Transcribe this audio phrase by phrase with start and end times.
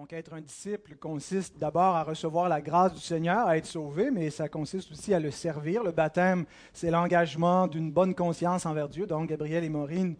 [0.00, 4.10] Donc, être un disciple consiste d'abord à recevoir la grâce du Seigneur, à être sauvé,
[4.10, 5.84] mais ça consiste aussi à le servir.
[5.84, 9.06] Le baptême, c'est l'engagement d'une bonne conscience envers Dieu.
[9.06, 10.14] Donc, Gabriel et Maureen,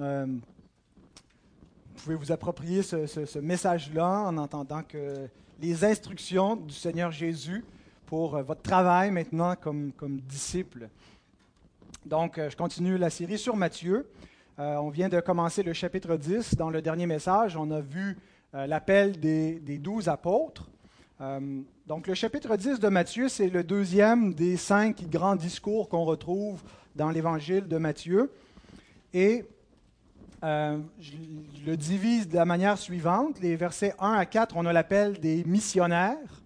[0.00, 5.28] euh, vous pouvez vous approprier ce, message-là en entendant que
[5.60, 7.64] les instructions du Seigneur Jésus
[8.06, 9.92] pour euh, votre travail maintenant comme,
[10.26, 10.88] disciple.
[12.04, 14.10] Donc, euh, je continue la série sur Matthieu.
[14.58, 16.56] on vient de commencer le chapitre 10.
[16.56, 18.18] Dans le dernier message, on a vu
[18.54, 20.68] euh, l'appel des, douze apôtres.
[21.22, 26.04] Euh, donc le chapitre 10 de Matthieu, c'est le deuxième des cinq grands discours qu'on
[26.04, 26.62] retrouve
[26.94, 28.30] dans l'évangile de Matthieu.
[29.14, 29.46] Et
[30.44, 31.12] euh, je
[31.64, 33.40] le divise de la manière suivante.
[33.40, 36.42] Les versets 1 à 4, on a l'appel des missionnaires.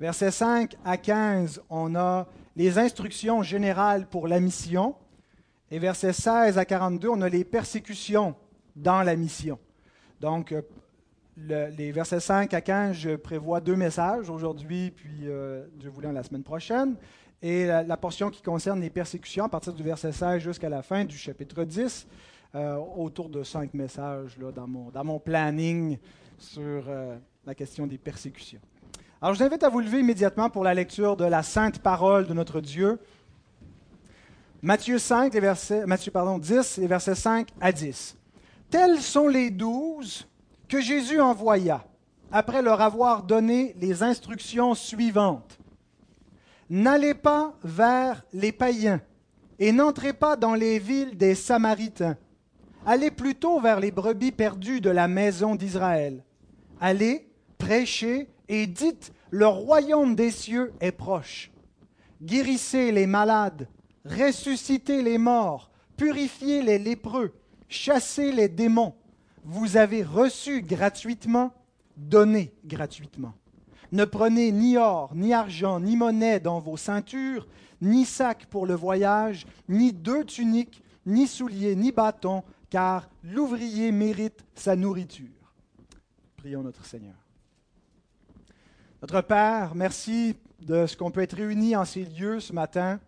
[0.00, 2.26] Versets 5 à 15, on a
[2.56, 4.96] les instructions générales pour la mission.
[5.70, 8.34] Et versets 16 à 42, on a les persécutions
[8.74, 9.58] dans la mission.
[10.20, 10.52] Donc,
[11.46, 16.22] les versets 5 à 15, je prévois deux messages aujourd'hui, puis euh, Dieu voulant la
[16.22, 16.96] semaine prochaine.
[17.40, 21.04] Et la, portion qui concerne les persécutions, à partir du verset 16 jusqu'à la fin
[21.04, 22.08] du chapitre 10,
[22.54, 25.98] euh, autour de cinq messages là, dans, mon, dans mon planning
[26.36, 28.60] sur euh, la question des persécutions.
[29.22, 32.26] Alors, je vous invite à vous lever immédiatement pour la lecture de la sainte parole
[32.26, 32.98] de notre Dieu.
[34.60, 38.16] Matthieu, 5, les versets, Matthieu pardon, 10, les versets 5 à 10.
[38.70, 40.27] Tels sont les douze
[40.68, 41.84] que Jésus envoya
[42.30, 45.58] après leur avoir donné les instructions suivantes.
[46.68, 49.00] N'allez pas vers les païens
[49.58, 52.18] et n'entrez pas dans les villes des Samaritains.
[52.84, 56.22] Allez plutôt vers les brebis perdues de la maison d'Israël.
[56.80, 61.50] Allez, prêchez et dites, le royaume des cieux est proche.
[62.22, 63.68] Guérissez les malades,
[64.04, 67.32] ressuscitez les morts, purifiez les lépreux,
[67.68, 68.94] chassez les démons
[69.44, 71.52] vous avez reçu gratuitement,
[71.96, 73.34] donnez gratuitement.
[73.92, 77.46] Ne prenez ni or, ni argent, ni monnaie dans vos ceintures,
[77.80, 84.44] ni sac pour le voyage, ni deux tuniques, ni souliers, ni bâtons, car l'ouvrier mérite
[84.54, 85.54] sa nourriture.
[86.36, 87.14] Prions notre Seigneur.
[89.00, 93.00] Notre Père, merci de ce qu'on peut être réunis en ces lieux ce matin.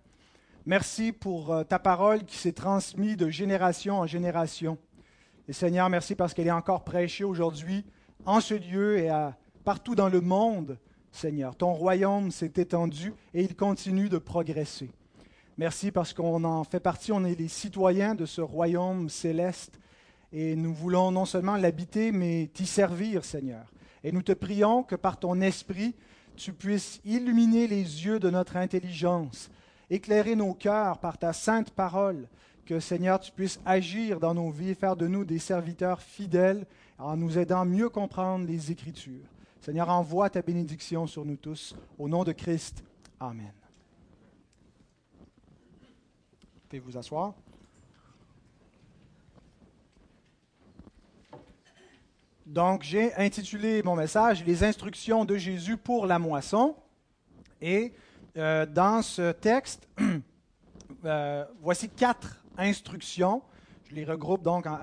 [0.66, 4.78] Merci pour euh, ta parole qui s'est transmise de génération en génération.
[5.50, 7.84] Et Seigneur, merci parce qu'elle est encore prêchée aujourd'hui
[8.24, 9.10] en ce lieu et
[9.64, 10.78] partout dans le monde,
[11.10, 11.56] Seigneur.
[11.56, 14.92] Ton royaume s'est étendu et il continue de progresser.
[15.58, 19.80] Merci parce qu'on en fait partie, on est les citoyens de ce royaume céleste
[20.32, 23.72] et nous voulons non seulement l'habiter, mais t'y servir, Seigneur.
[24.04, 25.96] Et nous te prions que par ton esprit,
[26.36, 29.50] tu puisses illuminer les yeux de notre intelligence,
[29.90, 32.28] éclairer nos cœurs par ta sainte parole,
[32.70, 36.64] que Seigneur, tu puisses agir dans nos vies, faire de nous des serviteurs fidèles
[36.98, 39.26] en nous aidant à mieux comprendre les Écritures.
[39.60, 41.74] Seigneur, envoie ta bénédiction sur nous tous.
[41.98, 42.84] Au nom de Christ.
[43.18, 43.52] Amen.
[46.68, 47.34] Pouvez vous asseoir?
[52.46, 56.76] Donc, j'ai intitulé mon message Les instructions de Jésus pour la moisson.
[57.60, 57.92] Et
[58.36, 59.88] euh, dans ce texte,
[61.04, 63.42] euh, voici quatre instructions.
[63.88, 64.78] Je les regroupe donc en,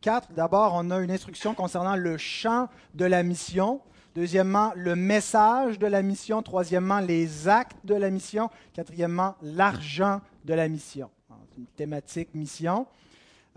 [0.00, 0.32] quatre.
[0.32, 3.80] D'abord, on a une instruction concernant le champ de la mission.
[4.14, 6.42] Deuxièmement, le message de la mission.
[6.42, 8.48] Troisièmement, les actes de la mission.
[8.72, 11.10] Quatrièmement, l'argent de la mission.
[11.28, 12.86] C'est une thématique mission.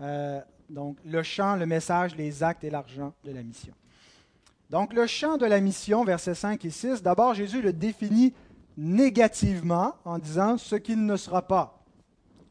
[0.00, 3.72] Euh, donc, le champ, le message, les actes et l'argent de la mission.
[4.70, 8.34] Donc, le champ de la mission, versets 5 et 6, d'abord, Jésus le définit
[8.76, 11.81] négativement en disant ce qu'il ne sera pas.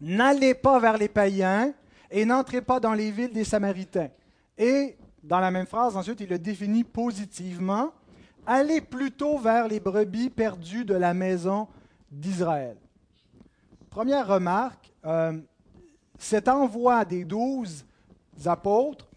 [0.02, 1.74] N'allez pas vers les païens
[2.10, 4.10] et n'entrez pas dans les villes des Samaritains.
[4.58, 7.92] Et dans la même phrase, ensuite, il le définit positivement.
[8.48, 11.68] Allez plutôt vers les brebis perdues de la maison
[12.10, 12.76] d'Israël.
[13.92, 15.38] Première remarque, euh,
[16.18, 17.86] cet envoi des douze
[18.46, 19.08] apôtres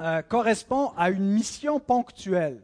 [0.00, 2.62] euh, correspond à une mission ponctuelle.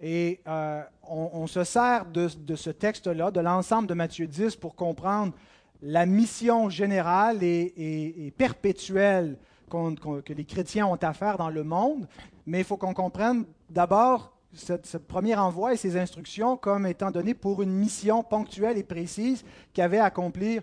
[0.00, 4.74] Et euh, on, se sert de, de ce texte-là, de l'ensemble de Matthieu 10, pour
[4.74, 5.34] comprendre
[5.82, 9.36] la mission générale et, perpétuelle
[9.70, 12.08] que les chrétiens ont à faire dans le monde,
[12.46, 17.34] mais il faut qu'on comprenne d'abord ce premier envoi et ces instructions comme étant données
[17.34, 20.62] pour une mission ponctuelle et précise qu'avaient à accomplir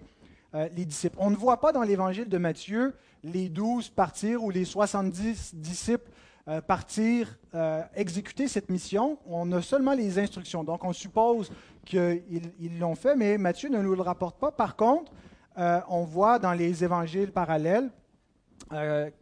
[0.54, 1.16] euh, les disciples.
[1.20, 2.94] On ne voit pas dans l'évangile de Matthieu
[3.24, 6.10] les douze partir ou les soixante-dix disciples
[6.48, 9.18] euh, partir euh, exécuter cette mission.
[9.26, 10.64] On a seulement les instructions.
[10.64, 11.52] Donc on suppose
[11.88, 14.52] qu'ils l'ont fait, mais Matthieu ne nous le rapporte pas.
[14.52, 15.12] Par contre,
[15.58, 17.90] euh, on voit dans les évangiles parallèles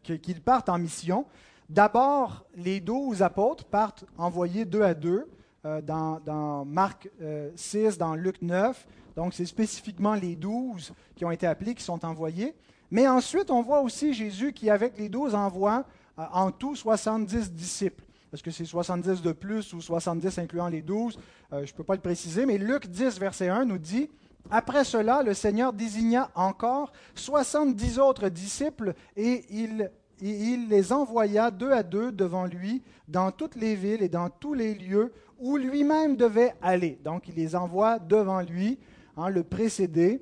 [0.04, 1.26] qu'ils partent en mission.
[1.70, 5.28] D'abord, les douze apôtres partent envoyés deux à deux
[5.66, 7.10] euh, dans, Marc
[7.56, 8.88] 6, euh, dans Luc 9.
[9.16, 12.54] Donc, c'est spécifiquement les douze qui ont été appelés, qui sont envoyés.
[12.92, 15.86] Mais ensuite, on voit aussi Jésus qui, avec les douze, envoie
[16.20, 18.05] euh, en tout 70 disciples.
[18.36, 21.18] Est-ce que c'est 70 de plus ou 70 incluant les 12
[21.54, 24.10] Je ne peux pas le préciser, mais Luc 10, verset 1 nous dit
[24.52, 31.82] Après cela, le Seigneur désigna encore 70 autres disciples et il les envoya deux à
[31.82, 36.56] deux devant lui dans toutes les villes et dans tous les lieux où lui-même devait
[36.62, 37.00] aller.
[37.06, 38.80] Donc il les envoie devant lui,
[39.16, 40.22] hein, le précéder.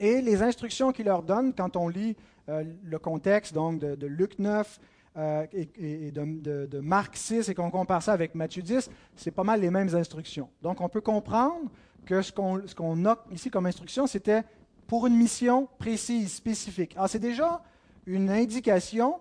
[0.00, 2.16] Et les instructions qu'il leur donne, quand on lit
[2.48, 4.80] euh, le contexte donc, de, Luc 9
[5.16, 9.60] euh, et, de, Marc 6 et qu'on compare ça avec Matthieu 10, c'est pas mal
[9.60, 10.48] les mêmes instructions.
[10.62, 11.70] Donc on peut comprendre
[12.06, 14.42] que ce qu'on, qu'on a ici comme instruction, c'était
[14.86, 16.94] pour une mission précise, spécifique.
[16.96, 17.62] Alors c'est déjà
[18.06, 19.18] une indication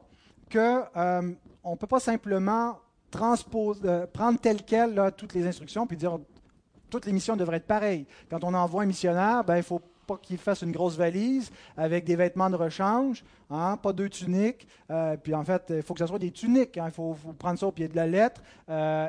[0.51, 5.97] qu'on euh, ne peut pas simplement transposer, euh, prendre tel quel toutes les instructions puis
[5.97, 6.19] dire
[6.89, 8.05] toutes les missions devraient être pareilles.
[8.29, 9.81] Quand on envoie un missionnaire, ben, il faut
[10.13, 14.67] pas qu'il fasse une grosse valise avec des vêtements de rechange, hein, pas deux tuniques.
[14.89, 16.77] Euh, puis en fait, il faut que ce soit des tuniques.
[16.77, 18.41] Hein, il faut, prendre ça au pied de la lettre.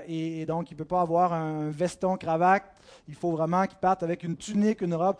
[0.06, 2.64] et, donc, il ne peut pas avoir un veston, cravate.
[3.08, 5.16] Il faut vraiment qu'il parte avec une tunique, une robe.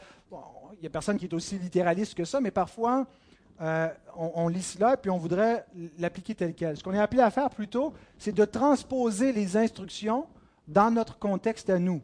[0.75, 3.07] il n'y a personne qui est aussi littéraliste que ça, mais parfois,
[3.61, 5.67] euh, on, lit cela et puis on voudrait
[5.99, 6.79] l'appliquer tel quel.
[6.79, 10.27] Ce qu'on est appelé à faire plutôt, c'est de transposer les instructions
[10.67, 12.01] dans notre contexte à nous.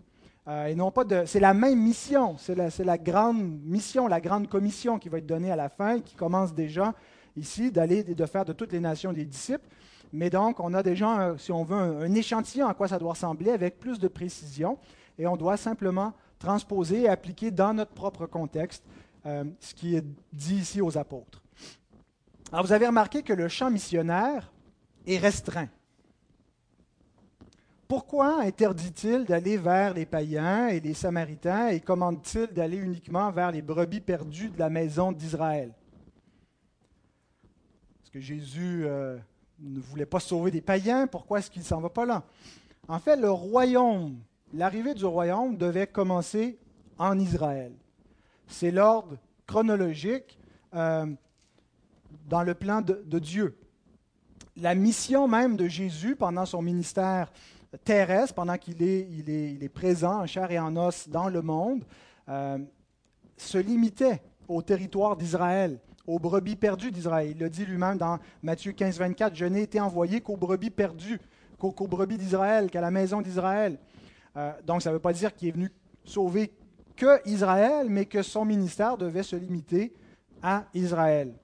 [0.49, 1.25] Euh, et non pas de.
[1.27, 5.51] C'est la même mission, c'est la, grande mission, la grande commission qui va être donnée
[5.51, 6.95] à la fin, qui commence déjà
[7.37, 9.67] ici, d'aller de faire de toutes les nations des disciples.
[10.13, 13.51] Mais donc, on a déjà, si on veut, un, échantillon à quoi ça doit ressembler
[13.51, 14.79] avec plus de précision,
[15.19, 18.85] et on doit simplement transposer et appliquer dans notre propre contexte
[19.27, 21.43] euh, ce qui est dit ici aux apôtres.
[22.53, 24.53] Alors vous avez remarqué que le champ missionnaire
[25.07, 25.69] est restreint.
[27.89, 33.63] Pourquoi interdit-il d'aller vers les païens et les samaritains et commande-t-il d'aller uniquement vers les
[33.63, 35.73] brebis perdues de la maison d'Israël?
[38.03, 39.17] Est-ce que Jésus euh,
[39.61, 42.25] ne voulait pas sauver des païens Pourquoi est-ce qu'il ne s'en va pas là?
[42.89, 44.19] En fait, le royaume,
[44.53, 46.59] l'arrivée du royaume devait commencer
[46.99, 47.73] en Israël.
[48.49, 49.17] C'est l'ordre
[49.47, 50.39] chronologique.
[50.75, 51.07] Euh,
[52.29, 53.57] dans le plan de, Dieu.
[54.57, 57.33] La mission même de Jésus pendant son ministère
[57.85, 61.85] terrestre, pendant qu'il est, présent en chair et en os dans le monde,
[62.29, 62.59] euh,
[63.37, 67.31] se limitait au territoire d'Israël, aux brebis perdues d'Israël.
[67.33, 71.21] Il le dit lui-même dans Matthieu 15, 24, Je n'ai été envoyé qu'aux brebis perdues,
[71.59, 73.79] qu'aux, brebis d'Israël, qu'à la maison d'Israël.
[74.37, 75.71] Euh, donc ça ne veut pas dire qu'il est venu
[76.05, 76.53] sauver
[76.97, 79.93] que Israël, mais que son ministère devait se limiter
[80.43, 81.35] à Israël.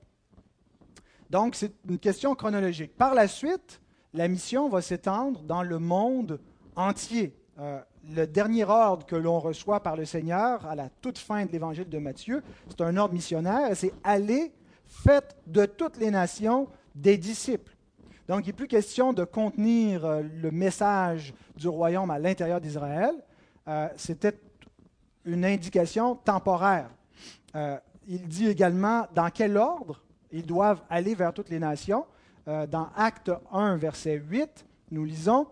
[1.33, 2.97] Donc, c'est une question chronologique.
[2.97, 3.81] Par la suite,
[4.15, 6.41] la mission va s'étendre dans le monde
[6.77, 7.35] entier.
[7.59, 7.81] Euh,
[8.15, 11.89] le dernier ordre que l'on reçoit par le Seigneur à la toute fin de l'évangile
[11.89, 14.53] de Matthieu, c'est un ordre missionnaire, c'est aller,
[14.87, 17.77] faites de toutes les nations des disciples.
[18.29, 23.15] Donc, il n'est plus question de contenir euh, le message du royaume à l'intérieur d'Israël.
[23.69, 24.39] Euh, c'était
[25.25, 26.91] une indication temporaire.
[28.09, 32.05] il dit également dans quel ordre ils doivent aller vers toutes les nations.
[32.49, 35.47] Euh, dans Acte 1, verset 8, nous lisons,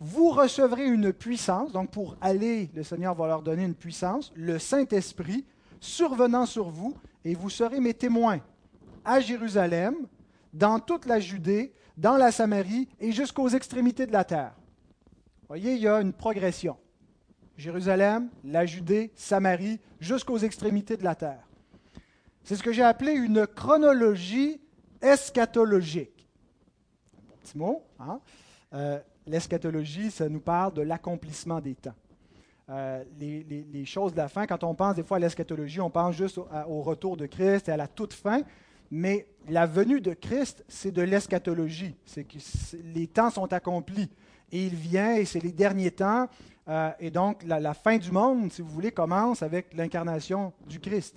[0.00, 4.58] Vous recevrez une puissance, donc pour aller, le Seigneur va leur donner une puissance, le
[4.58, 5.44] Saint-Esprit
[5.80, 8.40] survenant sur vous, et vous serez mes témoins
[9.04, 9.94] à Jérusalem,
[10.52, 14.54] dans toute la Judée, dans la Samarie et jusqu'aux extrémités de la terre.
[15.48, 16.76] Voyez, il y a une progression.
[17.58, 21.46] Jérusalem, la Judée, Samarie, jusqu'aux extrémités de la terre.
[22.42, 24.60] C'est ce que j'ai appelé une chronologie
[25.00, 26.21] eschatologique.
[27.42, 27.82] Petit mot.
[27.98, 28.20] Hein?
[28.74, 31.94] Euh, l'eschatologie, ça nous parle de l'accomplissement des temps.
[32.70, 36.16] Euh, les, choses de la fin, quand on pense des fois à l'eschatologie, on pense
[36.16, 38.42] juste au, retour de Christ et à la toute fin,
[38.90, 41.94] mais la venue de Christ, c'est de l'eschatologie.
[42.06, 42.38] C'est que
[42.94, 44.10] les temps sont accomplis
[44.50, 46.28] et il vient et c'est les derniers temps.
[46.68, 50.78] Euh, et donc la, la, fin du monde, si vous voulez, commence avec l'incarnation du
[50.78, 51.16] Christ.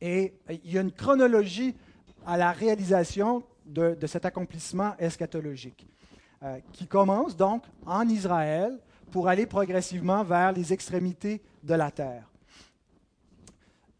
[0.00, 1.74] Et il y a une chronologie
[2.26, 5.86] à la réalisation de, cet accomplissement eschatologique,
[6.42, 8.78] euh, qui commence donc en Israël
[9.10, 12.28] pour aller progressivement vers les extrémités de la terre.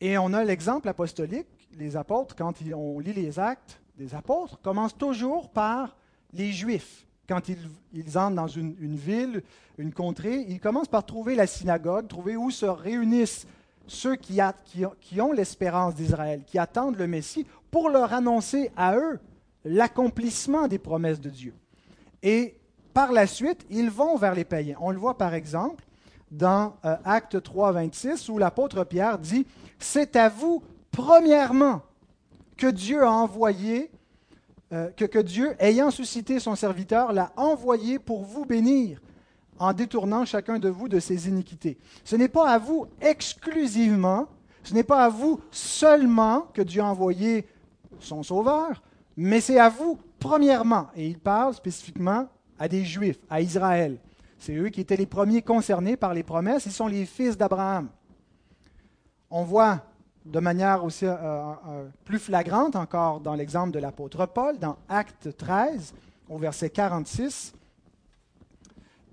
[0.00, 1.46] Et on a l'exemple apostolique,
[1.78, 5.96] les apôtres, quand on lit les actes des apôtres, commencent toujours par
[6.32, 7.06] les Juifs.
[7.28, 9.42] Quand ils, entrent dans une, une, ville,
[9.78, 13.46] une contrée, ils commencent par trouver la synagogue, trouver où se réunissent
[13.86, 14.40] ceux qui,
[15.20, 19.18] ont l'espérance d'Israël, qui attendent le Messie, pour leur annoncer à eux
[19.64, 21.54] l'accomplissement des promesses de Dieu.
[22.22, 22.56] Et
[22.94, 24.76] par la suite, ils vont vers les païens.
[24.80, 25.84] On le voit par exemple
[26.30, 29.46] dans euh, Acte 3, 26, où l'apôtre Pierre dit,
[29.78, 31.82] C'est à vous, premièrement,
[32.56, 33.90] que Dieu a envoyé,
[34.72, 39.00] euh, que, que Dieu, ayant suscité son serviteur, l'a envoyé pour vous bénir
[39.58, 41.78] en détournant chacun de vous de ses iniquités.
[42.04, 44.26] Ce n'est pas à vous exclusivement,
[44.64, 47.46] ce n'est pas à vous seulement que Dieu a envoyé
[48.00, 48.82] son Sauveur,
[49.16, 50.88] mais c'est à vous premièrement.
[50.96, 52.28] Et il parle spécifiquement
[52.58, 53.98] à des Juifs, à Israël.
[54.38, 56.66] C'est eux qui étaient les premiers concernés par les promesses.
[56.66, 57.88] Ils sont les fils d'Abraham.
[59.30, 59.82] On voit
[60.24, 65.36] de manière aussi euh, euh, plus flagrante encore dans l'exemple de l'apôtre Paul, dans Acte
[65.36, 65.94] 13,
[66.28, 67.52] au verset 46,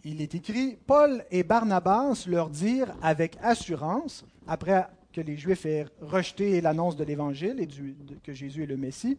[0.06, 5.88] il est écrit, Paul et Barnabas leur dirent avec assurance, après que les Juifs aient
[6.02, 7.68] rejeté l'annonce de l'Évangile et
[8.24, 9.18] que Jésus est le Messie,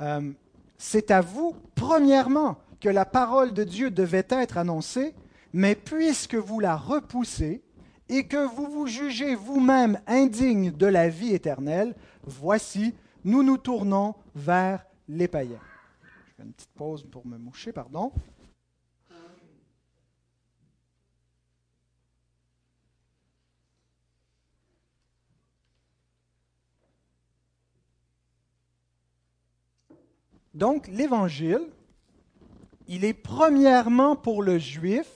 [0.00, 0.32] euh,
[0.78, 5.14] c'est à vous, premièrement, que la parole de Dieu devait être annoncée,
[5.52, 7.62] mais puisque vous la repoussez
[8.08, 14.14] et que vous vous jugez vous-même indigne de la vie éternelle, voici, nous nous tournons
[14.34, 15.60] vers les païens.
[16.26, 18.12] Je fais une petite pause pour me moucher, pardon.
[30.54, 31.60] Donc, l'Évangile,
[32.88, 35.06] il est premièrement pour le juif,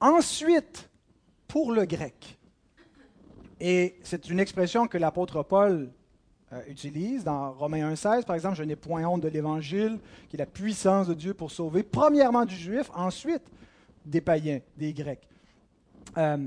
[0.00, 0.90] ensuite
[1.48, 2.38] pour le grec.
[3.60, 5.90] Et c'est une expression que l'apôtre Paul
[6.52, 9.98] euh, utilise dans Romains 1,16, par exemple, je n'ai point honte de l'Évangile,
[10.28, 13.42] qui est la puissance de Dieu pour sauver, premièrement du juif, ensuite
[14.04, 15.26] des païens, des grecs.
[16.18, 16.46] Euh,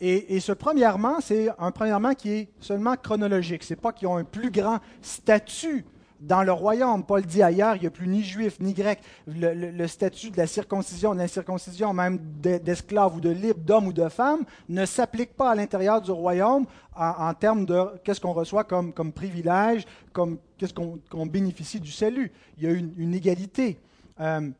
[0.00, 3.62] et, et, ce premièrement, c'est un premièrement qui est seulement chronologique.
[3.62, 5.84] Ce n'est pas qu'ils ont un plus grand statut
[6.26, 7.04] dans le royaume.
[7.04, 9.00] Paul dit ailleurs, il n'y a plus ni juif ni grec.
[9.26, 14.08] Le, statut de la circoncision, de l'incirconcision, même d'esclave ou de libre, d'homme ou de
[14.08, 16.66] femme, ne s'applique pas à l'intérieur du royaume
[16.96, 22.32] en, termes de qu'est-ce qu'on reçoit comme, privilège, comme qu'est-ce qu'on bénéficie du salut.
[22.58, 23.78] Il y a une, égalité.
[24.20, 24.50] Euh,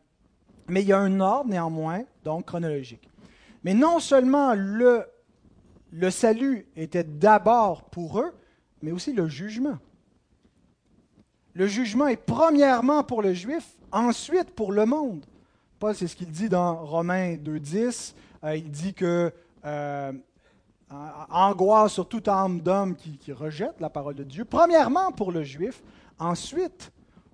[0.68, 3.09] mais il y a un ordre néanmoins, donc chronologique.
[3.62, 5.04] Mais non seulement le,
[5.92, 8.33] le salut était d'abord pour eux,
[8.83, 9.78] mais aussi le jugement
[11.54, 15.25] le jugement est premièrement pour le juif, ensuite pour le monde.
[15.78, 18.14] Paul, c'est ce qu'il dit dans Romains 2.10.
[18.42, 19.32] Euh, il dit que
[19.64, 20.12] euh,
[21.30, 25.42] angoisse sur toute âme d'homme qui, qui, rejette la parole de Dieu, premièrement pour le
[25.42, 25.82] juif,
[26.18, 26.92] ensuite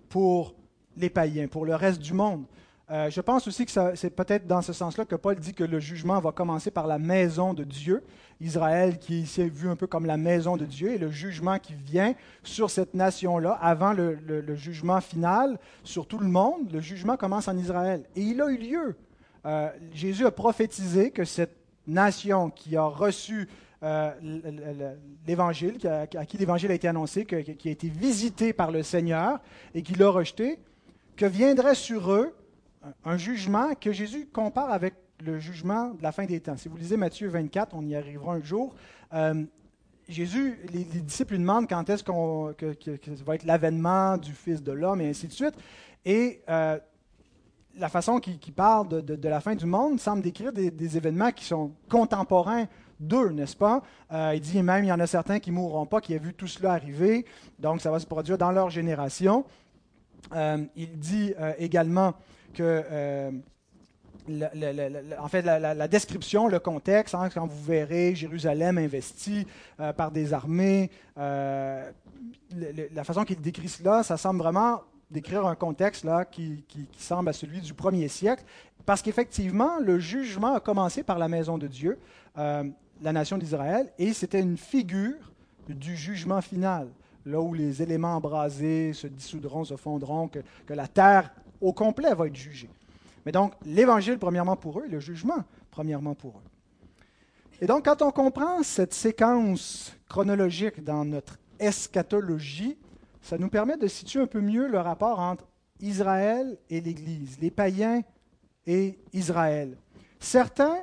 [0.09, 0.55] pour
[0.97, 2.45] les païens, pour le reste du monde.
[2.91, 5.79] Euh, je pense aussi que c'est peut-être dans ce sens-là que Paul dit que le
[5.79, 8.03] jugement va commencer par la maison de Dieu,
[8.41, 11.75] Israël qui s'est vu un peu comme la maison de Dieu, et le jugement qui
[11.75, 14.17] vient sur cette nation-là, avant le,
[14.57, 18.03] jugement final sur tout le monde, le jugement commence en Israël.
[18.17, 18.97] Et il a eu lieu.
[19.47, 21.57] Euh, Jésus a prophétisé que cette
[21.87, 23.49] nation qui a reçu
[23.85, 24.11] euh,
[25.29, 27.37] l'Évangile, à, qui l'Évangile a été annoncé, qui
[27.69, 29.39] a été visité par le Seigneur
[29.75, 30.59] et qui l'a rejeté,
[31.17, 32.35] que viendrait sur eux
[33.05, 36.57] un jugement que Jésus compare avec le jugement de la fin des temps.
[36.57, 38.75] Si vous lisez Matthieu 24, on y arrivera un jour.
[39.13, 39.45] Euh,
[40.09, 42.75] Jésus, les, disciples lui demandent quand est-ce qu'on, que,
[43.25, 45.55] va être l'avènement du Fils de l'homme, et ainsi de suite.
[46.05, 46.79] Et euh,
[47.77, 51.73] la façon qu'il parle de, la fin du monde semble décrire des, événements qui sont
[51.89, 52.67] contemporains
[52.99, 53.83] d'eux, n'est-ce pas?
[54.13, 56.21] Euh, il dit même, il y en a certains qui ne mourront pas, qui ont
[56.21, 57.25] vu tout cela arriver,
[57.59, 59.45] donc ça va se produire dans leur génération.
[60.35, 62.15] il dit également
[62.55, 63.31] que, euh,
[65.19, 69.47] en fait, la, description, le contexte, hein, quand vous verrez Jérusalem investie
[69.81, 71.91] euh, par des armées, euh,
[72.93, 76.65] la façon qu'il décrit cela, ça semble vraiment décrire un contexte là, qui,
[76.97, 78.45] semble à celui du premier siècle,
[78.87, 81.99] parce qu'effectivement, le jugement a commencé par la maison de Dieu,
[82.37, 85.33] la nation d'Israël, et c'était une figure
[85.69, 86.89] du jugement final
[87.27, 91.31] là où les éléments embrasés se dissoudront, se fondront, que la terre
[91.61, 92.69] au complet va être jugé.
[93.27, 96.51] Mais donc, l'évangile, premièrement pour eux, et le jugement, premièrement pour eux.
[97.61, 102.79] Et donc, quand on comprend cette séquence chronologique dans notre eschatologie,
[103.21, 105.47] ça nous permet de situer un peu mieux le rapport entre
[105.81, 108.03] Israël et l'Église, les païens
[108.67, 109.77] et Israël.
[110.19, 110.79] Certains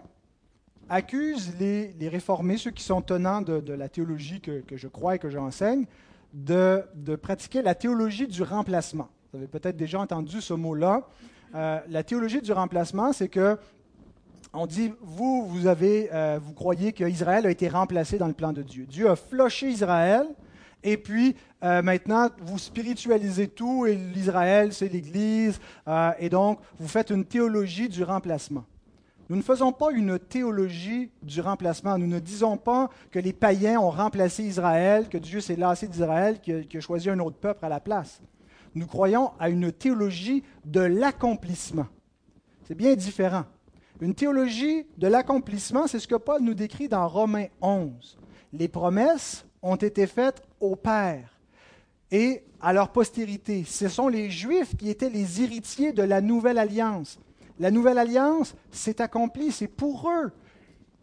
[0.90, 5.30] accusent les, réformés, ceux qui sont tenants de, la théologie que, je crois et que
[5.30, 5.86] j'enseigne,
[6.34, 9.10] de, de pratiquer la théologie du remplacement.
[9.32, 11.06] Vous avez peut-être déjà entendu ce mot-là.
[11.54, 13.58] Euh, la théologie du remplacement, c'est que
[14.54, 18.54] on dit, vous, vous, avez, euh, vous croyez qu'Israël a été remplacé dans le plan
[18.54, 18.86] de Dieu.
[18.86, 20.26] Dieu a floché Israël
[20.82, 25.60] Et puis, euh, maintenant, vous spiritualisez tout, et l'Israël, c'est l'Église,
[26.20, 28.64] et donc, vous faites une théologie du remplacement.
[29.30, 31.98] Nous ne faisons pas une théologie du remplacement.
[31.98, 36.40] Nous ne disons pas que les païens ont remplacé Israël, que Dieu s'est lassé d'Israël,
[36.40, 38.22] qu'il a choisi un autre peuple à la place.
[38.78, 41.88] Nous croyons à une théologie de l'accomplissement.
[42.68, 43.46] C'est bien différent.
[44.00, 48.20] Une théologie de l'accomplissement, c'est ce que Paul nous décrit dans Romains 11.
[48.54, 51.40] Les promesses ont été faites au Père
[52.12, 53.64] et à leur postérité.
[53.66, 57.18] Ce sont les Juifs qui étaient les héritiers de la nouvelle alliance.
[57.60, 60.32] La nouvelle alliance s'est accomplie, c'est pour eux.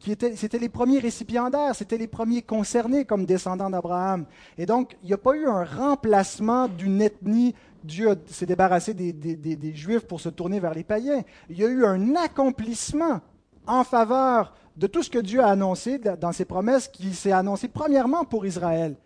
[0.05, 4.27] C'était les premiers récipiendaires, c'était les premiers concernés comme descendants d'Abraham.
[4.59, 7.55] Et donc, il n'y a pas eu un remplacement d'une ethnie.
[7.83, 11.23] Dieu s'est débarrassé des, Juifs pour se tourner vers les païens.
[11.49, 13.21] Il y a eu un accomplissement
[13.67, 17.69] en faveur de tout ce que Dieu a annoncé dans ses promesses, qui s'est annoncé
[17.69, 18.97] premièrement pour Israël.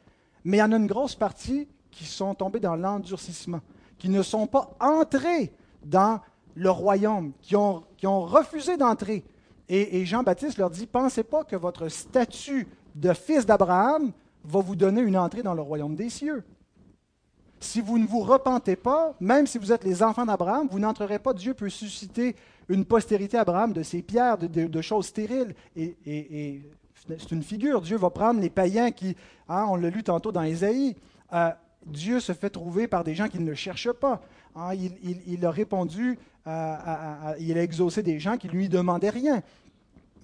[0.45, 3.61] Mais il y en a une grosse partie qui sont tombés dans l'endurcissement,
[3.99, 5.53] qui ne sont pas entrés
[5.85, 6.21] dans
[6.55, 9.25] le royaume, qui ont refusé d'entrer.
[9.69, 14.13] Et, Jean-Baptiste leur dit, pensez pas que votre statut de fils d'Abraham
[14.45, 16.43] va vous donner une entrée dans le royaume des cieux.
[17.61, 21.19] Si vous ne vous repentez pas, même si vous êtes les enfants d'Abraham, vous n'entrerez
[21.19, 21.35] pas.
[21.35, 22.35] Dieu peut susciter
[22.69, 25.55] une postérité à Abraham de ces pierres, de, choses stériles.
[25.77, 26.63] Et,
[27.05, 27.83] c'est une figure.
[27.83, 29.17] Dieu va prendre les païens qui,
[29.49, 30.97] hein, on l'a lu tantôt dans Ésaïe,
[31.33, 31.51] euh,
[31.87, 34.21] Dieu se fait trouver par des gens qui ne le cherchent pas.
[34.59, 36.51] Hein, il, a répondu, il
[37.59, 39.43] a exaucé des gens qui ne lui demandaient rien.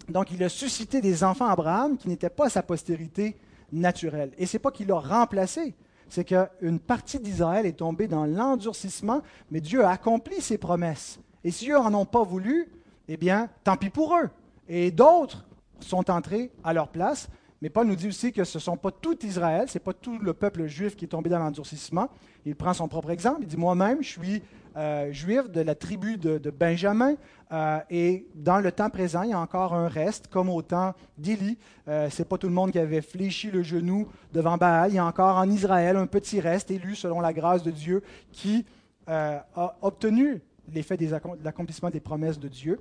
[0.09, 3.37] Donc il a suscité des enfants Abraham qui n'étaient pas sa postérité
[3.73, 4.33] naturelle.
[4.37, 5.75] Et ce n'est pas qu'il l'a remplacé,
[6.09, 9.23] c'est qu'une partie d'Israël est tombée dans l'endurcissement,
[9.53, 11.21] mais Dieu a accompli ses promesses.
[11.45, 12.69] Et si eux n'en ont pas voulu,
[13.07, 14.29] eh bien, tant pis pour eux.
[14.69, 15.45] Et d'autres
[15.79, 17.29] sont entrés à leur place.
[17.63, 19.93] Mais Paul nous dit aussi que ce ne sont pas tout Israël, ce n'est pas
[19.93, 22.11] tout le peuple juif qui est tombé dans l'endurcissement.
[22.45, 23.41] Il prend son propre exemple.
[23.43, 24.43] Il dit Moi-même, je suis
[24.77, 27.15] euh, juif de la tribu de, Benjamin,
[27.53, 30.95] euh, et dans le temps présent, il y a encore un reste, comme au temps
[31.17, 31.59] d'Élie.
[31.87, 34.91] Euh, ce n'est pas tout le monde qui avait fléchi le genou devant Baal.
[34.91, 38.03] Il y a encore en Israël un petit reste élu selon la grâce de Dieu
[38.33, 38.65] qui
[39.07, 39.45] a
[39.83, 40.41] obtenu
[40.73, 41.07] l'effet de
[41.45, 42.81] l'accomplissement des promesses de Dieu.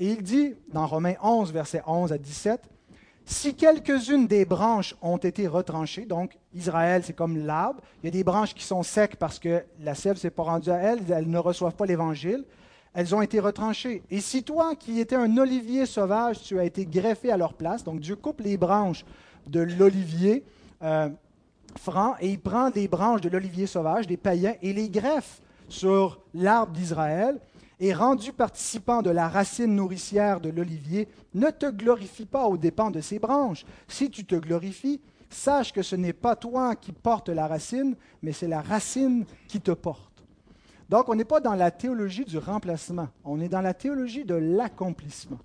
[0.00, 2.60] et il dit dans Romains 11, versets 11 à 17,
[3.26, 8.12] si quelques-unes des branches ont été retranchées, donc Israël, c'est comme l'arbre, il y a
[8.12, 11.00] des branches qui sont secs parce que la sève ne s'est pas rendue à elles,
[11.10, 12.44] elles ne reçoivent pas l'Évangile,
[12.92, 14.02] elles ont été retranchées.
[14.10, 17.82] Et si toi, qui étais un olivier sauvage, tu as été greffé à leur place,
[17.82, 19.04] donc Dieu coupe les branches
[19.46, 20.44] de l'olivier
[20.82, 21.08] euh,
[21.78, 26.20] franc et il prend des branches de l'olivier sauvage, des païens, et les greffe sur
[26.34, 27.40] l'arbre d'Israël,
[27.84, 32.90] et rendu participant de la racine nourricière de l'olivier, ne te glorifie pas aux dépens
[32.90, 33.66] de ses branches.
[33.88, 38.32] Si tu te glorifies, sache que ce n'est pas toi qui portes la racine, mais
[38.32, 40.24] c'est la racine qui te porte.
[40.88, 44.34] Donc, on n'est pas dans la théologie du remplacement, on est dans la théologie de
[44.34, 45.40] l'accomplissement.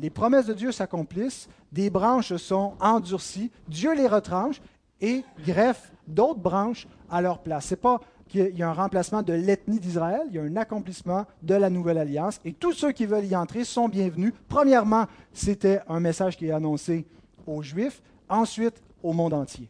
[0.00, 4.60] Les promesses de Dieu s'accomplissent, des branches sont endurcies, Dieu les retranche
[5.00, 7.66] et greffe d'autres branches à leur place.
[7.66, 8.00] Ce pas
[8.34, 11.70] qu'il y a un remplacement de l'ethnie d'Israël, il y a un accomplissement de la
[11.70, 14.32] nouvelle alliance, et tous ceux qui veulent y entrer sont bienvenus.
[14.48, 17.06] Premièrement, c'était un message qui est annoncé
[17.46, 19.68] aux Juifs, ensuite au monde entier.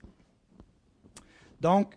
[1.61, 1.95] Donc,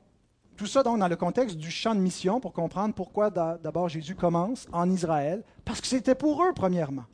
[0.57, 4.67] tout ça dans le contexte du champ de mission pour comprendre pourquoi d'abord Jésus commence
[4.73, 7.05] en Israël, parce que c'était pour eux premièrement.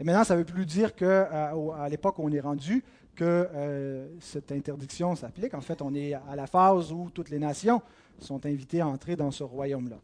[0.00, 2.84] Et maintenant, ça ne veut plus dire qu'à euh, l'époque où on est rendu,
[3.18, 5.52] que euh, cette interdiction s'applique.
[5.52, 7.82] En fait, on est à la phase où toutes les nations
[8.20, 9.96] sont invités à entrer dans ce royaume-là.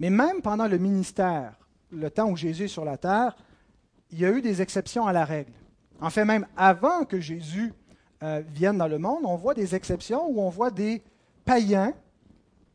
[0.00, 1.52] Mais même pendant le ministère,
[1.90, 3.36] le temps où Jésus est sur la terre,
[4.10, 5.52] il y a eu des exceptions à la règle.
[6.00, 7.74] En fait, même avant que Jésus
[8.22, 11.02] euh, vienne dans le monde, on voit des exceptions où on voit des
[11.44, 11.92] païens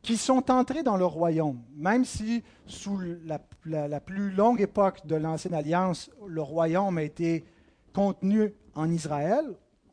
[0.03, 5.55] qui sont entrés dans le royaume, même si sous la plus longue époque de l'Ancienne
[5.55, 7.45] Alliance, le royaume a été
[7.93, 9.43] contenu en Israël.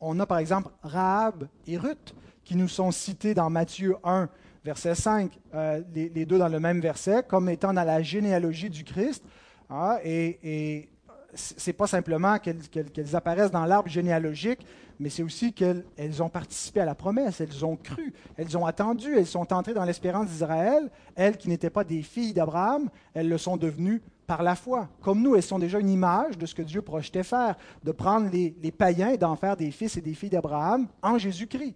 [0.07, 2.13] On a par exemple Rahab et Ruth
[2.43, 4.29] qui nous sont cités dans Matthieu 1
[4.63, 8.83] verset 5, euh, les, deux dans le même verset, comme étant dans la généalogie du
[8.83, 9.23] Christ.
[9.67, 10.89] Hein, et, et
[11.33, 14.65] ce n'est pas simplement qu'elles apparaissent dans l'arbre généalogique,
[14.99, 15.83] mais c'est aussi qu'elles
[16.19, 19.85] ont participé à la promesse, elles ont cru, elles ont attendu, elles sont entrées dans
[19.85, 20.89] l'espérance d'Israël.
[21.15, 24.89] Elles qui n'étaient pas des filles d'Abraham, elles le sont devenues par la foi.
[25.01, 28.29] Comme nous, elles sont déjà une image de ce que Dieu projetait faire, de prendre
[28.29, 31.75] les, les païens et d'en faire des fils et des filles d'Abraham en Jésus-Christ.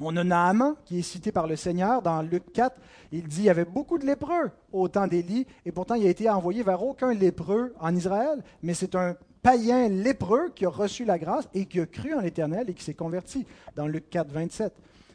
[0.00, 2.76] On a Naaman qui est cité par le Seigneur dans Luc 4.
[3.12, 6.10] Il dit il y avait beaucoup de lépreux au temps d'Élie, et pourtant il a
[6.10, 11.04] été envoyé vers aucun lépreux en Israël, mais c'est un païen lépreux qui a reçu
[11.04, 14.30] la grâce et qui a cru en l'Éternel et qui s'est converti dans Luc 4,
[14.30, 14.72] 27.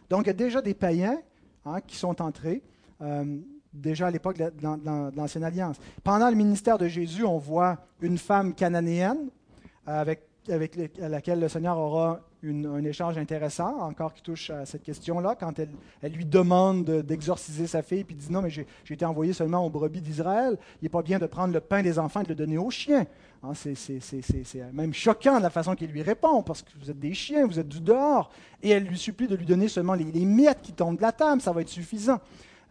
[0.09, 1.19] Donc il y a déjà des païens
[1.65, 2.61] hein, qui sont entrés.
[3.01, 3.37] Euh,
[3.77, 4.51] déjà à l'époque de
[5.15, 5.77] l'Ancienne Alliance.
[6.03, 9.29] Pendant le ministère de Jésus, on voit une femme cananéenne
[9.85, 15.35] avec, avec laquelle le Seigneur aura un échange intéressant, encore qui touche à cette question-là,
[15.35, 19.33] quand elle, elle, lui demande d'exorciser sa fille, puis dit non, mais j'ai été envoyé
[19.33, 22.23] seulement aux brebis d'Israël, il n'est pas bien de prendre le pain des enfants et
[22.23, 23.05] de le donner aux chiens.
[23.43, 27.13] Hein, c'est même choquant de la façon qu'il lui répond, parce que vous êtes des
[27.13, 28.29] chiens, vous êtes du dehors.
[28.61, 31.41] Et elle lui supplie de lui donner seulement les, miettes qui tombent de la table,
[31.41, 32.19] ça va être suffisant.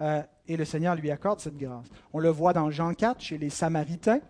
[0.00, 1.86] Euh, et le Seigneur lui accorde cette grâce.
[2.12, 4.20] On le voit dans Jean 4 chez les Samaritains.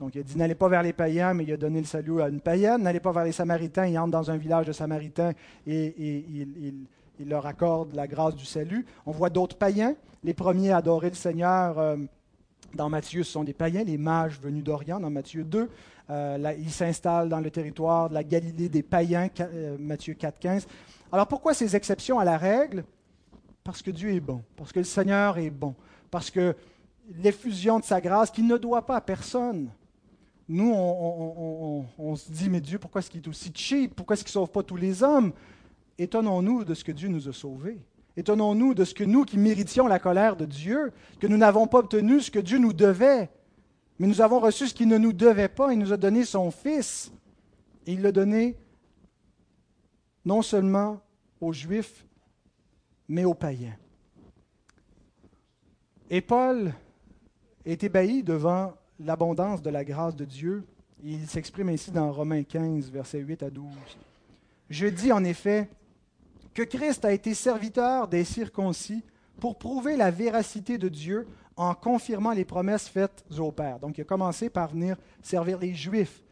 [0.00, 2.22] Donc il a dit n'allez pas vers les païens, mais il a donné le salut
[2.22, 2.82] à une païenne.
[2.82, 5.32] N'allez pas vers les Samaritains, il entre dans un village de Samaritains
[5.66, 6.86] et, il,
[7.26, 8.86] leur accorde la grâce du salut.
[9.04, 9.96] On voit d'autres païens.
[10.22, 11.96] Les premiers à adorer le Seigneur euh,
[12.74, 15.68] dans Matthieu, ce sont des païens, les mages venus d'Orient dans Matthieu 2.
[16.10, 20.66] Euh, ils s'installent dans le territoire de la Galilée des païens, euh, Matthieu 4, 15.
[21.10, 22.84] Alors pourquoi ces exceptions à la règle?
[23.68, 25.74] Parce que Dieu est bon, parce que le Seigneur est bon,
[26.10, 26.56] parce que
[27.22, 29.68] l'effusion de sa grâce qui ne doit pas à personne.
[30.48, 33.94] Nous, on, se dit, mais Dieu, pourquoi est-ce qu'il est aussi cheap?
[33.94, 35.34] Pourquoi est-ce qu'il ne sauve pas tous les hommes?
[35.98, 37.78] Étonnons-nous de ce que Dieu nous a sauvés.
[38.16, 41.80] Étonnons-nous de ce que nous, qui méritions la colère de Dieu, que nous n'avons pas
[41.80, 43.28] obtenu ce que Dieu nous devait,
[43.98, 45.74] mais nous avons reçu ce qu'il ne nous devait pas.
[45.74, 47.12] Il nous a donné son Fils.
[47.86, 48.56] Et il l'a donné
[50.24, 51.02] non seulement
[51.38, 52.06] aux Juifs,
[53.08, 53.76] mais aux païens.
[56.10, 56.72] Et Paul
[57.64, 60.64] est ébahi devant l'abondance de la grâce de Dieu.
[61.02, 63.66] Il s'exprime ainsi dans Romains 15, versets 8 à 12.
[64.70, 65.68] Je dis en effet
[66.54, 69.02] que Christ a été serviteur des circoncis
[69.38, 73.78] pour prouver la véracité de Dieu en confirmant les promesses faites au Père.
[73.78, 76.22] Donc il a commencé par venir servir les Juifs.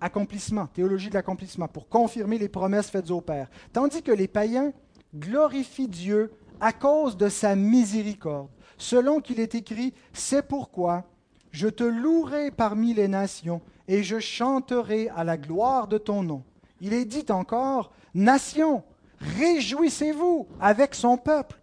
[0.00, 3.50] Accomplissement, théologie de l'accomplissement, pour confirmer les promesses faites au Père.
[3.72, 4.72] Tandis que les païens
[5.14, 11.04] glorifient Dieu à cause de sa miséricorde, selon qu'il est écrit, c'est pourquoi
[11.50, 16.42] je te louerai parmi les nations et je chanterai à la gloire de ton nom.
[16.80, 18.82] Il est dit encore, Nations,
[19.20, 21.60] réjouissez-vous avec son peuple.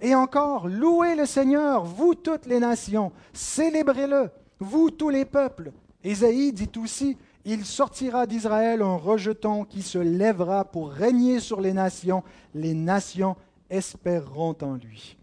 [0.00, 4.30] Et encore, louez le Seigneur, vous toutes les nations, célébrez-le,
[4.60, 5.72] vous tous les peuples.
[6.02, 11.72] Ésaïe dit aussi, il sortira d'Israël un rejeton qui se lèvera pour régner sur les
[11.72, 12.22] nations,
[12.54, 13.36] les nations
[13.68, 15.16] espéreront en lui.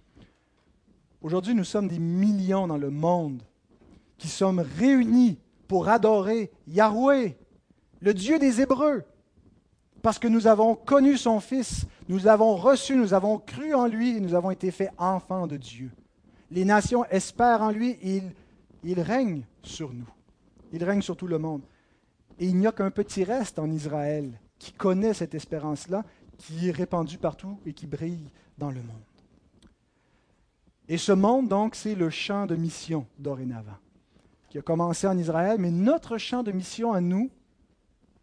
[1.21, 3.43] Aujourd'hui, nous sommes des millions dans le monde
[4.17, 7.37] qui sommes réunis pour adorer Yahweh,
[8.01, 9.03] le Dieu des Hébreux,
[10.01, 14.17] parce que nous avons connu son Fils, nous avons reçu, nous avons cru en lui
[14.17, 15.91] et nous avons été faits enfants de Dieu.
[16.49, 18.31] Les nations espèrent en lui et il,
[18.83, 20.09] il règne sur nous.
[20.73, 21.61] Il règne sur tout le monde.
[22.41, 26.03] Et il n'y a qu'un petit reste en Israël qui connaît cette espérance-là,
[26.39, 29.03] qui est répandue partout et qui brille dans le monde.
[30.89, 33.77] Et ce monde, donc, c'est le champ de mission dorénavant
[34.49, 37.29] qui a commencé en Israël, mais notre champ de mission à nous,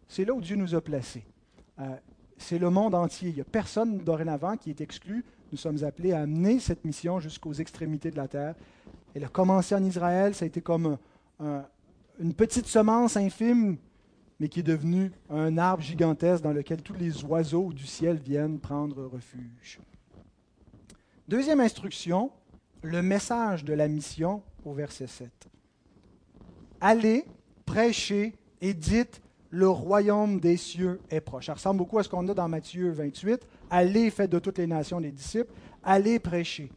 [0.08, 1.24] c'est là où Dieu nous a placés.
[1.78, 1.96] Euh,
[2.36, 3.28] c'est le monde entier.
[3.28, 5.24] Il n'y a personne dorénavant qui est exclu.
[5.52, 8.56] Nous sommes appelés à amener cette mission jusqu'aux extrémités de la terre.
[9.14, 10.98] Elle a commencé en Israël, ça a été comme
[11.40, 13.78] une petite semence infime,
[14.40, 18.58] mais qui est devenue un arbre gigantesque dans lequel tous les oiseaux du ciel viennent
[18.58, 19.80] prendre refuge.
[21.26, 22.30] Deuxième instruction,
[22.82, 25.48] le message de la mission au verset 7
[26.80, 27.24] allez,
[27.66, 29.20] prêchez et dites,
[29.50, 31.46] le royaume des cieux est proche.
[31.46, 33.46] Ça ressemble beaucoup à ce qu'on a dans Matthieu 28.
[33.70, 35.52] Allez, faites de toutes les nations des disciples.
[35.82, 36.70] Allez, prêcher.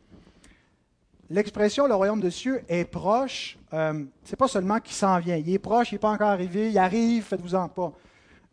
[1.31, 5.37] L'expression le royaume des cieux est proche, euh, c'est pas seulement qu'il s'en vient.
[5.37, 7.93] Il est proche, il n'est pas encore arrivé, il arrive, faites-vous-en pas.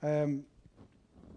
[0.04, 0.36] Euh,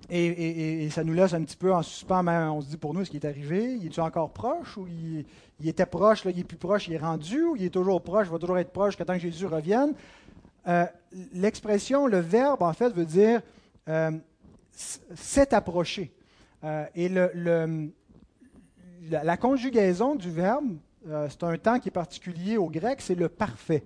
[0.08, 3.02] et, ça nous laisse un petit peu en suspens, mais on se dit pour nous,
[3.02, 3.76] est-ce qu'il est arrivé?
[3.82, 5.26] Il est encore proche ou il,
[5.68, 8.32] était proche, il est plus proche, il est rendu ou il est toujours proche, il
[8.32, 9.96] va toujours être proche jusqu'à que Jésus revienne?
[10.68, 10.86] Euh,
[11.34, 13.42] l'expression, le verbe, en fait, veut dire
[13.90, 14.12] euh,
[14.72, 16.14] s'est approché.
[16.94, 17.88] Et la,
[19.38, 23.86] conjugaison du verbe, c'est un temps qui est particulier au grec, c'est le parfait,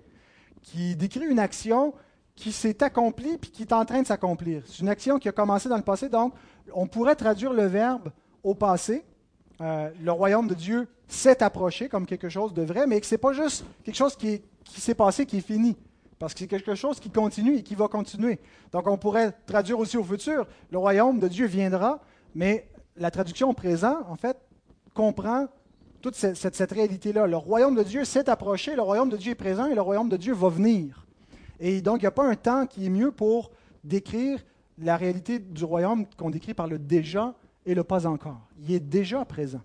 [0.62, 1.94] qui décrit une action
[2.34, 4.62] qui s'est accompli puis qui est en train de s'accomplir.
[4.66, 6.34] C'est une action qui a commencé dans le passé, donc
[6.72, 8.10] on pourrait traduire le verbe
[8.42, 9.04] au passé.
[9.60, 13.14] Euh, le royaume de Dieu s'est approché comme quelque chose de vrai, mais que ce
[13.14, 15.76] n'est pas juste quelque chose qui s'est passé, qui est fini,
[16.18, 18.38] parce que c'est quelque chose qui continue et qui va continuer.
[18.72, 22.00] Donc on pourrait traduire aussi au futur, le royaume de Dieu viendra,
[22.34, 24.36] mais la traduction au présent, en fait,
[24.92, 25.46] comprend
[26.06, 27.26] toute cette, réalité-là.
[27.26, 30.08] Le royaume de Dieu s'est approché, le royaume de Dieu est présent et le royaume
[30.08, 31.04] de Dieu va venir.
[31.58, 33.50] Et donc, il n'y a pas un temps qui est mieux pour
[33.82, 34.38] décrire
[34.78, 38.40] la réalité du royaume qu'on décrit par le déjà et le pas encore.
[38.60, 39.62] Il est déjà présent.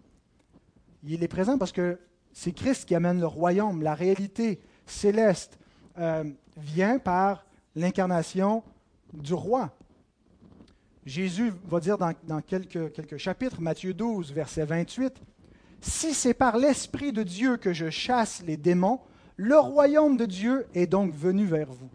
[1.04, 2.00] Il est présent parce que
[2.34, 5.60] c'est Christ qui amène le royaume, la réalité céleste
[6.00, 6.24] euh,
[6.58, 8.64] vient par l'incarnation
[9.14, 9.70] du roi.
[11.06, 15.22] Jésus va dire dans, quelques, quelques, chapitres, Matthieu 12, verset 28,
[15.82, 19.00] Si c'est par l'Esprit de Dieu que je chasse les démons,
[19.36, 21.90] le royaume de Dieu est donc venu vers vous.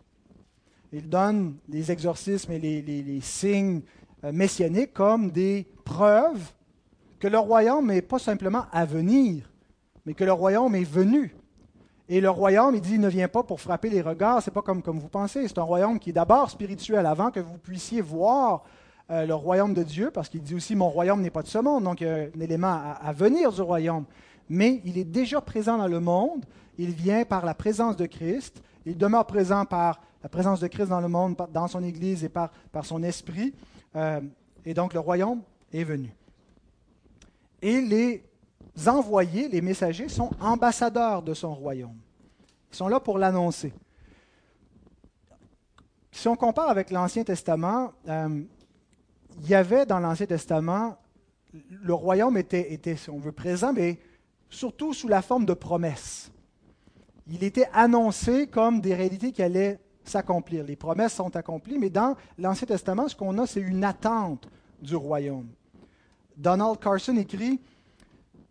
[0.93, 3.83] Il donne les exorcismes et les, signes
[4.25, 6.53] euh, messianiques comme des preuves
[7.21, 9.49] que le royaume n'est pas simplement à venir,
[10.05, 11.35] mais que le royaume est venu.
[12.09, 14.83] Et le royaume, il dit, ne vient pas pour frapper les regards, c'est pas comme,
[14.83, 18.65] comme vous pensez, c'est un royaume qui est d'abord spirituel, avant que vous puissiez voir
[19.09, 21.85] le royaume de Dieu, parce qu'il dit aussi, mon royaume n'est pas de ce monde,
[21.85, 24.05] donc il y a un élément à, venir du royaume.
[24.49, 26.45] Mais il est déjà présent dans le monde,
[26.79, 30.89] il vient par la présence de Christ, il demeure présent par la présence de Christ
[30.89, 33.55] dans le monde, dans son Église et par, par son esprit.
[33.95, 34.21] Euh,
[34.65, 35.43] et donc le royaume
[35.73, 36.13] est venu.
[37.63, 38.25] Et les
[38.87, 41.97] envoyés, les messagers, sont ambassadeurs de son royaume.
[42.73, 43.73] Ils sont là pour l'annoncer.
[46.11, 48.43] Si on compare avec l'Ancien Testament, euh,
[49.41, 50.97] il y avait dans l'Ancien Testament,
[51.71, 53.99] le royaume était, si on veut, présent, mais
[54.51, 56.31] surtout sous la forme de promesses.
[57.29, 60.65] Il était annoncé comme des réalités qui allaient s'accomplir.
[60.65, 64.49] Les promesses sont accomplies, mais dans l'Ancien Testament, ce qu'on a, c'est une attente
[64.81, 65.49] du royaume.
[66.37, 67.61] Donald Carson écrit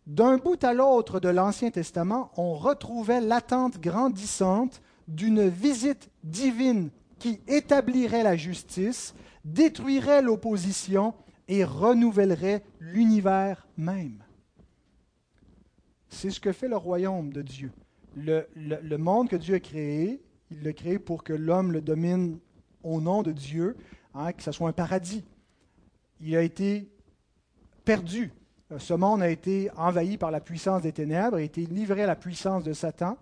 [0.05, 7.39] D'un bout à l'autre de l'Ancien Testament, on retrouvait l'attente grandissante d'une visite divine qui
[7.47, 11.13] établirait la justice, détruirait l'opposition
[11.47, 14.23] et renouvellerait l'univers même.
[16.09, 17.71] C'est ce que fait le royaume de Dieu.
[18.15, 22.39] Le, le, monde que Dieu a créé, il l'a créé pour que l'homme le domine
[22.83, 23.75] au nom de Dieu,
[24.13, 25.23] hein, que ce soit un paradis.
[26.21, 26.89] Il a été
[27.83, 28.31] perdu.
[28.77, 32.15] Ce monde a été envahi par la puissance des ténèbres, a été livré à la
[32.15, 33.17] puissance de Satan.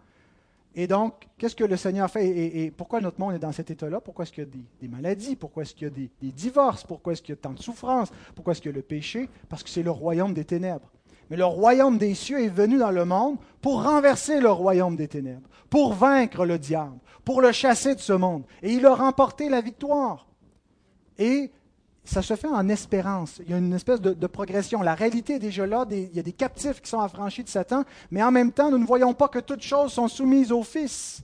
[0.76, 2.28] Et donc, qu'est-ce que le Seigneur fait?
[2.28, 4.02] Et, pourquoi notre monde est dans cet état-là?
[4.02, 4.50] Pourquoi est-ce qu'il y a
[4.82, 5.36] des, maladies?
[5.36, 6.84] Pourquoi est-ce qu'il y a des, des divorces?
[6.84, 8.12] Pourquoi est-ce qu'il y a tant de souffrances?
[8.36, 9.30] Pourquoi est-ce qu'il y a le péché?
[9.50, 10.92] Parce que c'est le royaume des ténèbres.
[11.30, 15.08] Mais le royaume des cieux est venu dans le monde pour renverser le royaume des
[15.08, 18.44] ténèbres, pour vaincre le diable, pour le chasser de ce monde.
[18.62, 20.28] Et il a remporté la victoire.
[21.18, 21.52] Et
[22.04, 23.40] ça se fait en espérance.
[23.46, 24.82] Il y a une espèce de, progression.
[24.82, 25.86] La réalité est déjà là.
[25.90, 28.78] il y a des captifs qui sont affranchis de Satan, mais en même temps, nous
[28.78, 31.24] ne voyons pas que toutes choses sont soumises au Fils.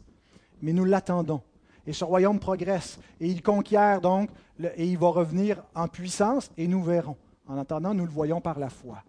[0.62, 1.42] Mais nous l'attendons.
[1.86, 2.98] Et ce royaume progresse.
[3.20, 4.30] Et il conquiert donc,
[4.76, 7.18] et il va revenir en puissance, et nous verrons.
[7.48, 9.04] En attendant, nous le voyons par la foi.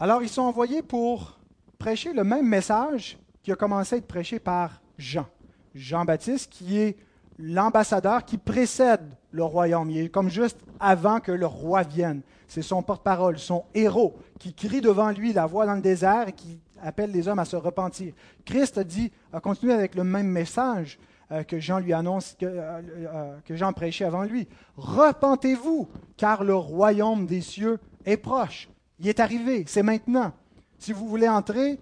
[0.00, 1.38] Alors, ils sont envoyés pour
[1.78, 5.26] prêcher le même message qui a commencé à être prêché par Jean.
[5.74, 6.96] Jean-Baptiste, qui est
[7.38, 9.90] l'ambassadeur qui précède le royaume.
[9.90, 12.22] Il est comme juste avant que le roi vienne.
[12.48, 16.32] C'est son porte-parole, son héros, qui crie devant lui la voix dans le désert et
[16.32, 18.12] qui appelle les hommes à se repentir.
[18.44, 20.98] Christ dit, a continué avec le même message
[21.30, 24.48] euh, que Jean lui annonce, que, euh, euh, que Jean prêchait avant lui.
[24.76, 28.68] Repentez-vous, car le royaume des cieux est proche.
[29.00, 30.32] Il est arrivé, c'est maintenant.
[30.78, 31.78] Si vous voulez entrer,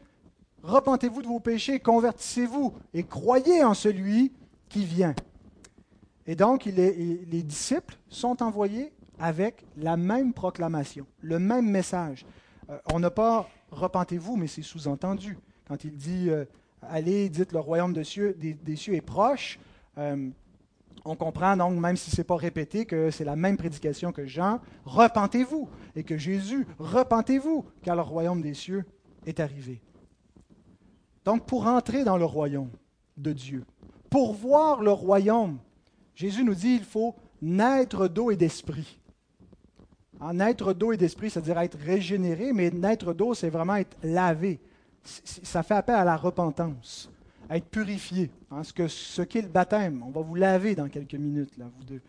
[0.63, 4.33] repentez-vous de vos péchés, convertissez-vous et croyez en celui
[4.69, 5.15] qui vient.
[6.31, 12.25] Et donc, les disciples sont envoyés avec la même proclamation, le même message.
[12.71, 15.37] Euh, on n'a pas repentez-vous, mais c'est sous-entendu.
[15.67, 16.45] Quand il dit euh,
[16.83, 19.59] allez, dites le royaume des cieux, des, cieux est proche,
[19.99, 20.31] euh,
[21.05, 24.25] on comprend donc, même si ce n'est pas répété, que c'est la même prédication que
[24.25, 28.85] Jean, repentez-vous, et que Jésus, repentez-vous, car le royaume des cieux
[29.27, 29.83] est arrivé.
[31.25, 32.71] Donc, pour entrer dans le royaume
[33.17, 33.65] de Dieu,
[34.11, 35.59] pour voir le royaume,
[36.15, 38.99] Jésus nous dit il faut naître d'eau et d'esprit.
[40.21, 44.61] En naître d'eau et d'esprit, c'est-à-dire être régénéré, mais naître d'eau, c'est vraiment être lavé.
[45.03, 47.11] Ça fait appel à la repentance
[47.51, 48.31] être purifié.
[48.51, 50.03] Hein, ce, que, ce qu'est le baptême.
[50.07, 52.01] On va vous laver dans quelques minutes, là, vous deux.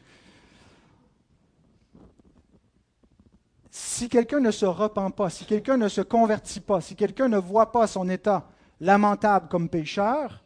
[3.70, 7.38] Si quelqu'un ne se repent pas, si quelqu'un ne se convertit pas, si quelqu'un ne
[7.38, 8.50] voit pas son état
[8.82, 10.41] lamentable comme pécheur,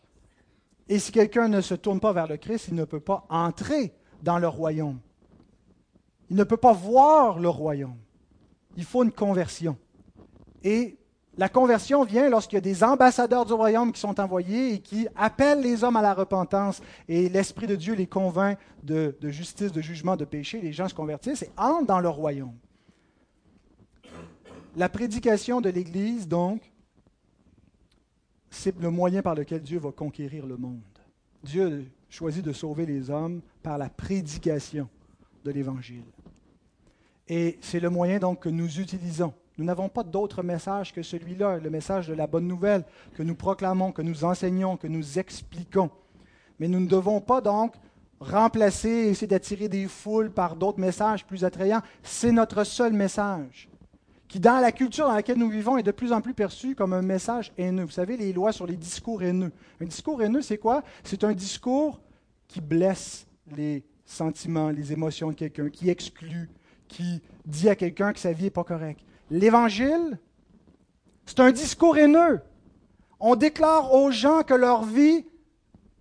[0.87, 3.93] et si quelqu'un ne se tourne pas vers le Christ, il ne peut pas entrer
[4.21, 4.99] dans le royaume.
[6.29, 7.97] Il ne peut pas voir le royaume.
[8.77, 9.77] Il faut une conversion.
[10.63, 10.97] Et
[11.37, 15.07] la conversion vient lorsqu'il y a des ambassadeurs du royaume qui sont envoyés et qui
[15.15, 19.81] appellent les hommes à la repentance et l'Esprit de Dieu les convainc de, justice, de
[19.81, 20.61] jugement, de péché.
[20.61, 22.53] Les gens se convertissent et entrent dans le royaume.
[24.75, 26.61] La prédication de l'Église, donc,
[28.55, 30.79] c'est le moyen par lequel Dieu va conquérir le monde.
[31.43, 34.87] Dieu choisit de sauver les hommes par la prédication
[35.43, 36.05] de l'Évangile.
[37.27, 39.33] Et c'est le moyen donc que nous utilisons.
[39.57, 43.35] Nous n'avons pas d'autre message que celui-là, le message de la bonne nouvelle que nous
[43.35, 45.89] proclamons, que nous enseignons, que nous expliquons.
[46.59, 47.75] Mais nous ne devons pas donc
[48.21, 51.81] remplacer, essayer d'attirer des foules par d'autres messages plus attrayants.
[52.03, 53.67] C'est notre seul message,
[54.27, 56.93] qui dans la culture dans laquelle nous vivons est de plus en plus perçu comme
[56.93, 57.83] un message haineux.
[57.83, 59.51] Vous savez, les lois sur les discours haineux.
[59.81, 60.83] Un discours haineux, c'est quoi?
[61.03, 61.99] C'est un discours
[62.47, 66.49] qui blesse les sentiments, les émotions de quelqu'un, qui exclut,
[66.87, 69.01] qui dit à quelqu'un que sa vie n'est pas correcte.
[69.29, 70.19] L'Évangile,
[71.25, 72.41] c'est un discours haineux.
[73.19, 75.25] On déclare aux gens que leur vie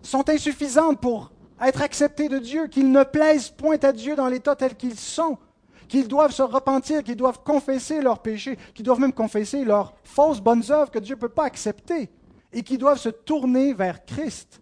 [0.02, 4.56] sont insuffisantes pour être acceptés de Dieu, qu'ils ne plaisent point à Dieu dans l'état
[4.56, 5.38] tel qu'ils sont,
[5.88, 10.40] qu'ils doivent se repentir, qu'ils doivent confesser leurs péchés, qu'ils doivent même confesser leurs fausses
[10.40, 12.10] bonnes œuvres que Dieu ne peut pas accepter,
[12.52, 14.60] et qu'ils doivent se tourner vers Christ.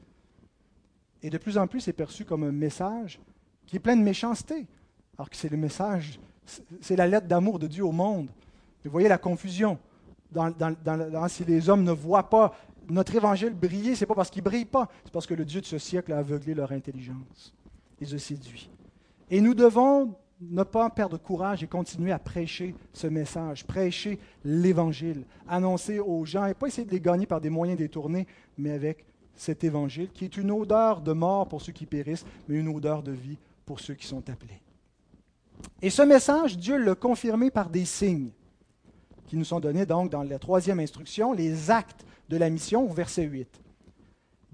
[1.22, 3.20] Et de plus en plus, c'est perçu comme un message
[3.66, 4.66] qui est plein de méchanceté,
[5.16, 6.18] alors que c'est le message,
[6.80, 8.28] c'est la lettre d'amour de Dieu au monde.
[8.84, 9.78] Vous voyez la confusion.
[11.28, 12.54] si les hommes ne voient pas
[12.88, 15.44] notre évangile briller, ce n'est pas parce qu'il ne brille pas, c'est parce que le
[15.44, 17.54] Dieu de ce siècle a aveuglé leur intelligence.
[18.00, 18.36] Il les a.
[19.30, 20.16] Et nous devons
[20.50, 26.46] ne pas perdre courage et continuer à prêcher ce message, prêcher l'évangile, annoncer aux gens
[26.46, 28.26] et pas essayer de les gagner par des moyens détournés,
[28.58, 29.04] mais avec
[29.36, 33.02] cet évangile qui est une odeur de mort pour ceux qui périssent, mais une odeur
[33.02, 34.60] de vie pour ceux qui sont appelés.
[35.80, 38.30] Et ce message, Dieu l'a confirmé par des signes
[39.26, 43.24] qui nous sont donnés donc dans la troisième instruction, les actes de la mission verset
[43.24, 43.48] 8.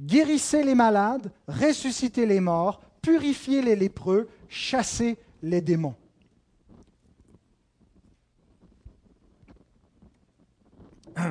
[0.00, 5.94] Guérissez les malades, ressuscitez les morts, purifiez les lépreux, chassez les démons.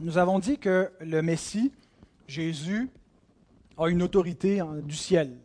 [0.00, 1.72] Nous avons dit que le Messie,
[2.26, 2.90] Jésus,
[3.76, 5.38] a une autorité du ciel.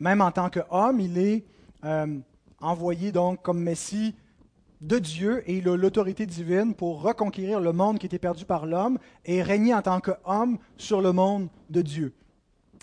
[0.00, 1.44] même en tant qu'homme, il est
[1.84, 2.18] euh,
[2.60, 4.14] envoyé donc comme Messie
[4.80, 8.66] de Dieu et il a l'autorité divine pour reconquérir le monde qui était perdu par
[8.66, 12.14] l'homme et régner en tant qu'homme sur le monde de Dieu.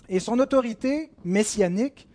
[0.08, 2.06] Et son autorité messianique,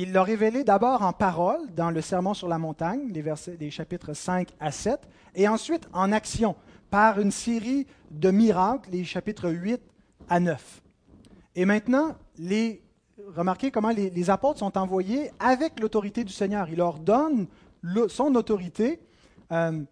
[0.00, 4.12] il l'a révélée d'abord en parole dans le Sermon sur la montagne, les, versets, chapitres
[4.12, 5.00] 5 à 7,
[5.34, 6.54] et ensuite en action
[6.88, 9.80] par une série de miracles, les chapitres 8
[10.28, 10.82] à 9.
[11.56, 12.14] Et maintenant,
[13.34, 16.68] remarquez comment les, apôtres sont envoyés avec l'autorité du Seigneur.
[16.68, 17.48] Il leur donne
[18.06, 19.00] son autorité
[19.50, 19.82] euh,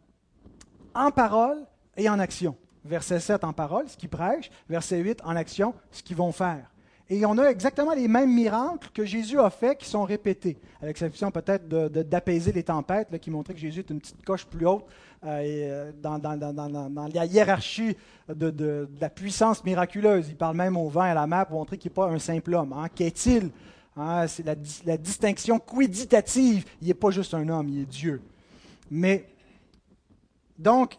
[0.95, 1.66] en parole
[1.97, 2.57] et en action.
[2.85, 4.53] Verset 7 en parole, ce qu'ils prêchent.
[4.69, 6.71] Verset 8 en action, ce qu'ils vont faire.
[7.09, 10.99] Et on a exactement les mêmes miracles que Jésus a fait qui sont répétés, avec
[10.99, 14.85] l'exception peut-être d'apaiser les tempêtes, qui montrait que Jésus est une petite coche plus haute
[15.25, 17.97] euh, euh, dans, la hiérarchie
[18.29, 20.29] de, la puissance miraculeuse.
[20.31, 22.19] Il parle même au vent et à la mer pour montrer qu'il n'est pas un
[22.19, 22.73] simple homme.
[22.73, 22.88] Hein.
[22.92, 23.51] Qu'est-il?
[23.97, 24.27] Hein?
[24.27, 26.64] C'est la, la, distinction quiditative.
[26.83, 28.21] Il n'est pas juste un homme, il est Dieu.
[28.90, 29.27] Mais
[30.59, 30.99] donc,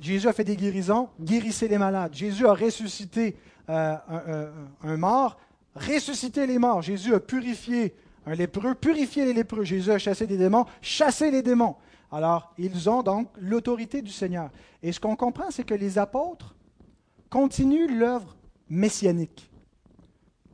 [0.00, 2.14] Jésus a fait des guérisons, guérissez les malades.
[2.14, 3.36] Jésus a ressuscité
[3.68, 4.50] euh,
[4.82, 5.38] un, mort,
[5.74, 6.82] ressuscité les morts.
[6.82, 9.64] Jésus a purifié un lépreux, purifié les lépreux.
[9.64, 11.76] Jésus a chassé des démons, chassé les démons.
[12.12, 14.50] Alors, ils ont donc l'autorité du Seigneur.
[14.82, 16.54] Et ce qu'on comprend, c'est que les apôtres
[17.28, 18.36] continuent l'œuvre
[18.68, 19.50] messianique.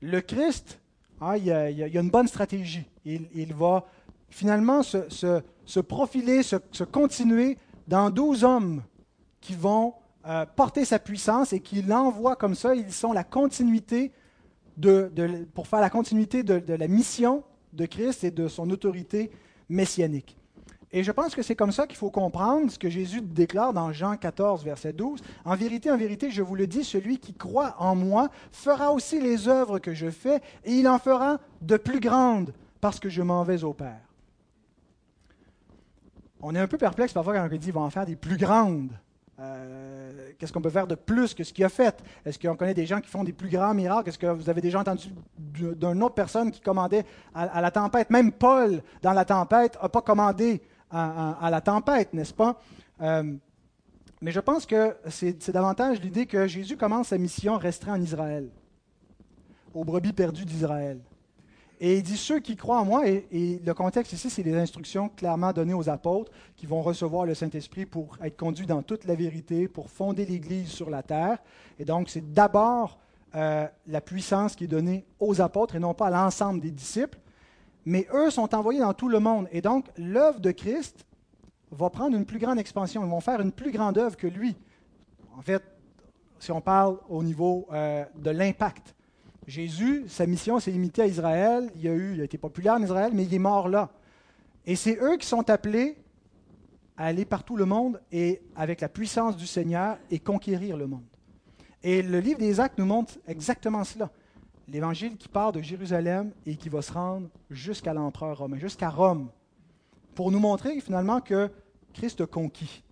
[0.01, 0.81] Le Christ,
[1.21, 2.85] ah, il, y a, une bonne stratégie.
[3.05, 3.85] Il, va
[4.31, 8.83] finalement se, profiler, se, se continuer dans douze hommes
[9.41, 9.95] qui vont
[10.27, 12.75] euh, porter sa puissance et qui l'envoient comme ça.
[12.75, 14.13] Ils sont la continuité
[14.77, 15.11] de,
[15.55, 19.31] pour faire la continuité de, de, la mission de Christ et de son autorité
[19.69, 20.37] messianique.
[20.95, 23.93] Et je pense que c'est comme ça qu'il faut comprendre ce que Jésus déclare dans
[23.93, 25.21] Jean 14, verset 12.
[25.45, 29.19] En vérité, en vérité, je vous le dis, celui qui croit en moi fera aussi
[29.19, 33.23] les œuvres que je fais, et il en fera de plus grandes, parce que je
[33.23, 34.13] m'en vais au Père
[36.43, 38.37] on est un peu perplexe parfois quand on dit qu'il va en faire des plus
[38.37, 38.91] grandes.
[39.39, 39.82] Euh,
[40.43, 42.03] qu'est-ce qu'on peut faire de plus que ce qu'il a fait?
[42.27, 44.09] Est-ce qu'on connaît des gens qui font des plus grands miracles?
[44.09, 45.07] Est-ce que vous avez déjà entendu
[45.39, 48.11] d'une autre personne qui commandait à, la tempête?
[48.11, 52.61] Même Paul, dans la tempête, n'a pas commandé à, la tempête, n'est-ce pas?
[53.03, 53.37] Euh,
[54.21, 58.49] mais je pense que c'est davantage l'idée que Jésus commence sa mission restreinte en Israël,
[59.73, 60.99] aux brebis perdues d'Israël.
[61.85, 65.09] Et il dit ceux qui croient en moi, et, le contexte ici, c'est les instructions
[65.09, 69.17] clairement données aux apôtres qui vont recevoir le Saint-Esprit pour être conduits dans toute la
[69.17, 71.39] vérité, pour fonder l'Église sur la terre.
[71.81, 73.01] Et donc, c'est d'abord
[73.35, 77.19] euh, la puissance qui est donnée aux apôtres et non pas à l'ensemble des disciples.
[77.85, 79.49] Mais eux sont envoyés dans tout le monde.
[79.51, 81.05] Et donc, l'œuvre de Christ
[81.73, 83.03] va prendre une plus grande expansion.
[83.05, 84.55] Ils vont faire une plus grande œuvre que lui.
[85.37, 85.65] En fait,
[86.39, 88.95] si on parle au niveau euh, de l'impact.
[89.47, 91.71] Jésus, sa mission s'est limitée à Israël.
[91.77, 93.91] Il a, eu, il a été populaire en Israël, mais il est mort là.
[94.67, 95.97] Et c'est eux qui sont appelés
[96.97, 101.03] à aller partout le monde et avec la puissance du Seigneur et conquérir le monde.
[101.83, 104.11] Et le livre des Actes nous montre exactement cela.
[104.69, 109.31] L'évangile qui part de Jérusalem et qui va se rendre jusqu'à l'empereur romain, jusqu'à Rome,
[110.15, 111.51] pour nous montrer finalement que
[111.93, 112.85] Christ a conquis,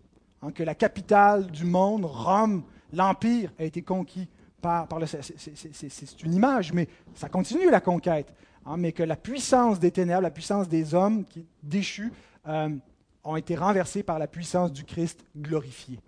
[0.42, 4.28] hein, que la capitale du monde, Rome, l'Empire, a été conquis
[4.62, 8.32] C'est une image, mais ça continue la conquête.
[8.66, 12.12] Hein, mais que la puissance des ténèbres, la puissance des hommes qui déchus,
[12.46, 12.68] euh,
[13.24, 15.98] ont été renversés par la puissance du Christ glorifié.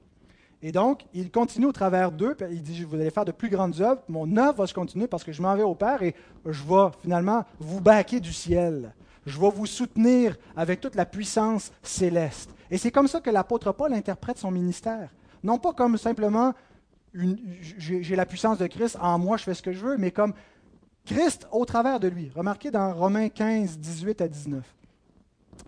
[0.63, 2.37] Et donc, il continue au travers d'eux.
[2.51, 4.01] Il dit, vous allez faire de plus grandes œuvres.
[4.09, 6.15] Mon œuvre va se continuer parce que je m'en vais au Père et
[6.47, 8.95] je vais finalement vous baquer du ciel.
[9.27, 12.51] Je vais vous soutenir avec toute la puissance céleste.
[12.71, 15.11] Et c'est comme ça que l'apôtre Paul interprète son ministère.
[15.43, 16.55] Non pas comme simplement
[17.15, 20.33] j'ai la puissance de Christ, en moi je fais ce que je veux, mais comme
[21.05, 22.31] Christ au travers de lui.
[22.35, 24.65] Remarquez dans Romains 15, 18 à 19.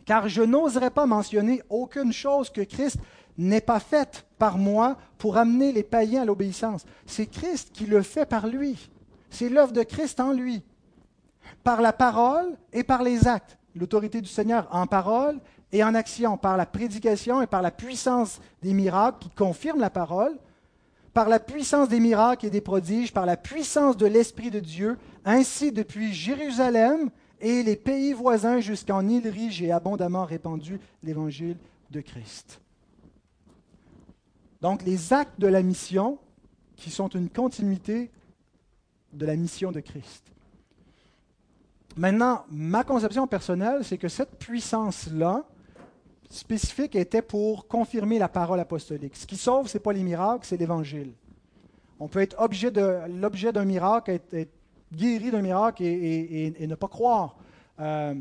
[0.04, 2.98] Car je n'oserais pas mentionner aucune chose que Christ
[3.36, 6.84] n'ait pas faite par moi pour amener les païens à l'obéissance.
[7.06, 8.90] C'est Christ qui le fait par lui.
[9.30, 10.62] C'est l'œuvre de Christ en lui.
[11.62, 13.58] Par la parole et par les actes.
[13.74, 15.40] L'autorité du Seigneur en parole
[15.72, 19.90] et en action, par la prédication et par la puissance des miracles qui confirment la
[19.90, 20.38] parole,
[21.14, 24.98] par la puissance des miracles et des prodiges, par la puissance de l'Esprit de Dieu,
[25.24, 27.08] ainsi depuis Jérusalem
[27.40, 31.56] et les pays voisins jusqu'en Illyrie, j'ai abondamment répandu l'évangile
[31.90, 32.60] de Christ.
[34.60, 36.18] Donc les actes de la mission
[36.76, 38.10] qui sont une continuité
[39.12, 40.24] de la mission de Christ.
[41.96, 45.44] Maintenant, ma conception personnelle, c'est que cette puissance-là,
[46.30, 49.16] spécifique, était pour confirmer la parole apostolique.
[49.16, 51.12] Ce qui sauve, ce n'est pas les miracles, c'est l'Évangile.
[52.00, 52.36] On peut être
[53.08, 54.50] l'objet d'un miracle, être,
[54.92, 57.36] guéri d'un miracle et, ne pas croire.
[57.80, 58.14] Euh,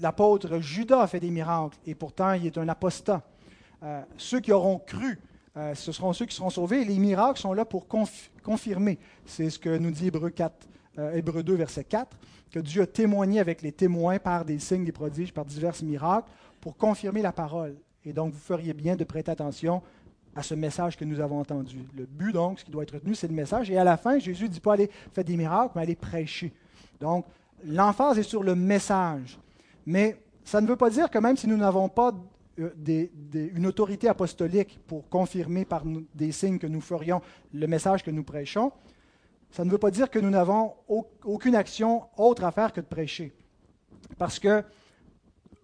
[0.00, 3.22] l'apôtre Judas a fait des miracles et pourtant il est un apostat.
[3.82, 5.18] Euh, ceux qui auront cru,
[5.56, 6.84] euh, ce seront ceux qui seront sauvés.
[6.84, 7.86] les miracles sont là pour
[8.42, 8.98] confirmer.
[9.24, 10.68] C'est ce que nous dit Hébreu, 4,
[11.14, 12.16] Hébreu 2, verset 4,
[12.50, 16.28] que Dieu a témoigné avec les témoins par des signes, des prodiges, par divers miracles,
[16.60, 17.76] pour confirmer la parole.
[18.04, 19.82] Et donc, vous feriez bien de prêter attention
[20.34, 21.84] à ce message que nous avons entendu.
[21.96, 23.70] Le but, donc, ce qui doit être retenu, c'est le message.
[23.70, 26.52] Et à la fin, Jésus ne dit pas aller faire des miracles, mais aller prêcher.
[27.00, 27.26] Donc,
[27.64, 29.38] l'emphase est sur le message.
[29.86, 32.14] Mais ça ne veut pas dire que même si nous n'avons pas
[32.58, 35.82] euh, une autorité apostolique pour confirmer par
[36.14, 37.20] des signes que nous ferions
[37.52, 38.72] le message que nous prêchons,
[39.50, 40.74] ça ne veut pas dire que nous n'avons
[41.24, 43.32] aucune action autre à faire que de prêcher.
[44.16, 44.62] Parce que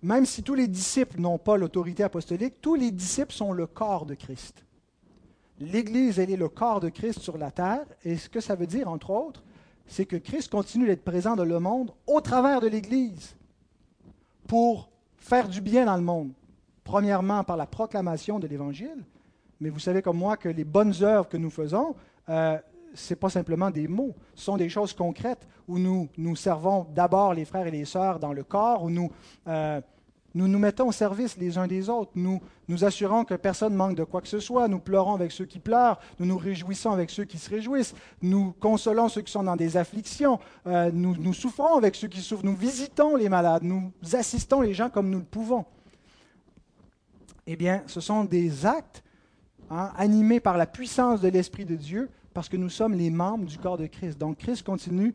[0.06, 4.06] même si tous les disciples n'ont pas l'autorité apostolique, tous les disciples sont le corps
[4.06, 4.64] de Christ.
[5.58, 8.68] L'Église, elle est le corps de Christ sur la terre, et ce que ça veut
[8.68, 9.42] dire, entre autres,
[9.88, 13.34] c'est que Christ continue d'être présent dans le monde au travers de l'Église
[14.46, 16.30] pour faire du bien dans le monde.
[16.84, 19.02] Premièrement, par la proclamation de l'Évangile,
[19.60, 21.96] mais vous savez comme moi que les bonnes œuvres que nous faisons,
[22.28, 22.58] euh,
[22.94, 26.86] ce n'est pas simplement des mots, ce sont des choses concrètes où nous, nous servons
[26.94, 29.10] d'abord les frères et les sœurs dans le corps, où nous,
[29.48, 29.80] euh,
[30.36, 32.10] nous nous mettons au service les uns des autres.
[32.14, 34.68] Nous nous assurons que personne ne manque de quoi que ce soit.
[34.68, 35.98] Nous pleurons avec ceux qui pleurent.
[36.18, 37.94] Nous nous réjouissons avec ceux qui se réjouissent.
[38.20, 40.38] Nous consolons ceux qui sont dans des afflictions.
[40.66, 42.44] Euh, nous, nous souffrons avec ceux qui souffrent.
[42.44, 43.62] Nous visitons les malades.
[43.62, 45.64] Nous assistons les gens comme nous le pouvons.
[47.46, 49.02] Eh bien, ce sont des actes
[49.70, 53.46] hein, animés par la puissance de l'Esprit de Dieu parce que nous sommes les membres
[53.46, 54.18] du corps de Christ.
[54.18, 55.14] Donc Christ continue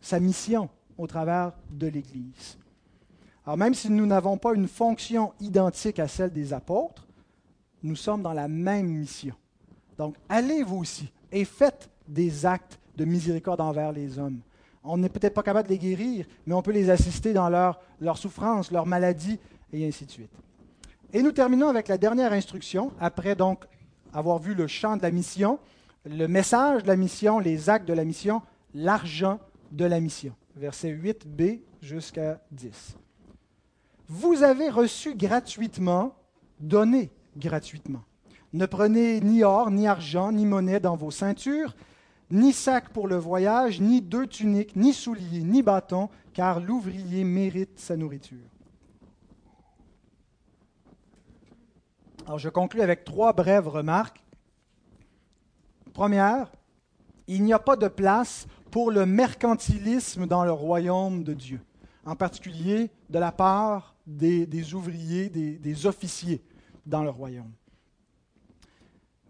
[0.00, 2.58] sa mission au travers de l'Église.
[3.46, 7.06] Alors même si nous n'avons pas une fonction identique à celle des apôtres,
[7.82, 9.34] nous sommes dans la même mission.
[9.96, 14.40] Donc allez vous aussi et faites des actes de miséricorde envers les hommes.
[14.82, 17.80] On n'est peut-être pas capable de les guérir, mais on peut les assister dans leur,
[18.00, 19.38] leur souffrance, leur maladie,
[19.72, 20.30] et ainsi de suite.
[21.12, 23.64] Et nous terminons avec la dernière instruction, après donc
[24.12, 25.58] avoir vu le champ de la mission,
[26.04, 28.42] le message de la mission, les actes de la mission,
[28.74, 29.38] l'argent
[29.70, 30.34] de la mission.
[30.56, 32.96] Verset 8b jusqu'à 10
[34.12, 36.16] vous avez reçu gratuitement,
[36.58, 38.02] donné gratuitement.
[38.52, 41.76] Ne prenez ni or, ni argent, ni monnaie dans vos ceintures,
[42.28, 47.78] ni sac pour le voyage, ni deux tuniques, ni souliers, ni bâtons, car l'ouvrier mérite
[47.78, 48.48] sa nourriture.
[52.26, 54.24] Alors je conclus avec trois brèves remarques.
[55.92, 56.50] Première,
[57.28, 61.60] il n'y a pas de place pour le mercantilisme dans le royaume de Dieu,
[62.04, 66.42] en particulier de la part des, ouvriers, des, officiers
[66.86, 67.50] dans le royaume.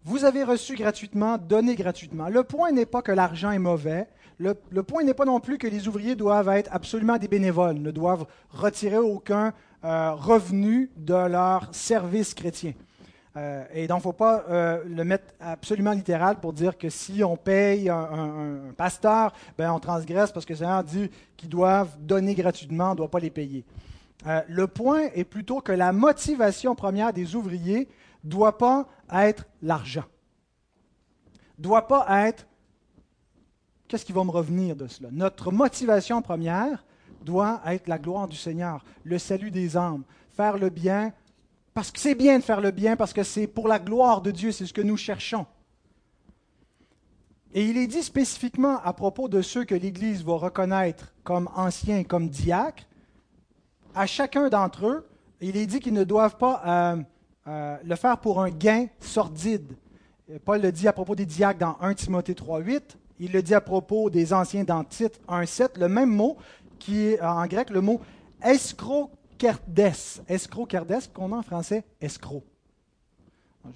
[0.03, 2.27] Vous avez reçu gratuitement, donnez gratuitement.
[2.27, 4.07] Le point n'est pas que l'argent est mauvais.
[4.39, 7.91] Le, point n'est pas non plus que les ouvriers doivent être absolument des bénévoles, ne
[7.91, 9.53] doivent retirer aucun
[9.83, 12.73] euh, revenu de leur service chrétien.
[13.37, 16.89] Euh, et donc, il ne faut pas euh, le mettre absolument littéral pour dire que
[16.89, 21.95] si on paye un, pasteur, ben, on transgresse parce que le Seigneur dit qu'ils doivent
[21.99, 23.63] donner gratuitement, on ne doit pas les payer.
[24.27, 27.89] Euh, le point est plutôt que la motivation première des ouvriers
[28.23, 30.05] ne doit pas être l'argent.
[31.57, 32.47] Doit pas être
[33.87, 35.09] qu'est-ce qui va me revenir de cela?
[35.11, 36.85] Notre motivation première
[37.23, 41.13] doit être la gloire du Seigneur, le salut des âmes, faire le bien
[41.73, 44.31] parce que c'est bien de faire le bien, parce que c'est pour la gloire de
[44.31, 45.45] Dieu, c'est ce que nous cherchons.
[47.53, 52.03] Et il est dit spécifiquement à propos de ceux que l'Église va reconnaître comme anciens,
[52.03, 52.83] comme diacres,
[53.95, 55.07] à chacun d'entre eux,
[55.41, 57.01] il est dit qu'ils ne doivent pas euh,
[57.47, 59.73] euh, le faire pour un gain sordide.
[60.45, 62.81] Paul le dit à propos des diacres dans 1 Timothée 3.8,
[63.19, 66.37] il le dit à propos des anciens dans Tite 1.7, le même mot
[66.79, 68.01] qui est en grec le mot
[68.43, 69.11] escroc
[70.27, 72.43] Escrocardes, qu'on a en français, escroc.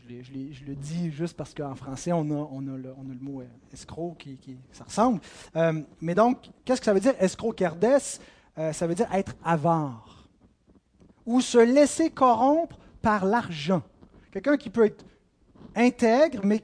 [0.07, 5.21] Je, le dis juste parce qu'en français, on a, le, mot euh, escroc qui, ressemble.
[5.55, 8.01] Euh, mais donc, qu'est-ce que ça veut dire escrocardes
[8.57, 10.27] euh, Ça veut dire être avare
[11.25, 13.81] ou se laisser corrompre par l'argent.
[14.31, 15.05] Quelqu'un qui peut être
[15.75, 16.61] intègre, mais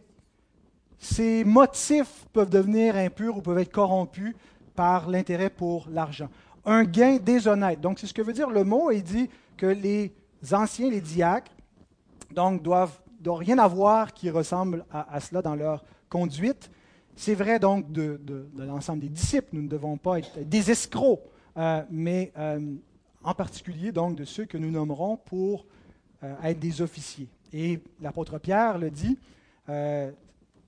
[0.99, 4.35] ses motifs peuvent devenir impurs ou peuvent être corrompus
[4.75, 6.29] par l'intérêt pour l'argent
[6.65, 7.81] un gain déshonnête.
[7.81, 8.91] Donc, c'est ce que veut dire le mot.
[8.91, 10.13] Il dit que les
[10.51, 11.51] anciens, les diacres,
[12.31, 16.69] donc, doivent, doivent rien avoir qui ressemble à, cela dans leur conduite.
[17.15, 18.19] C'est vrai donc de,
[18.57, 19.49] l'ensemble des disciples.
[19.53, 21.21] Nous ne devons pas être des escrocs,
[21.89, 22.75] mais euh,
[23.23, 25.65] en particulier donc de ceux que nous nommerons pour
[26.23, 27.27] euh, être des officiers.
[27.53, 29.17] Et l'apôtre Pierre le dit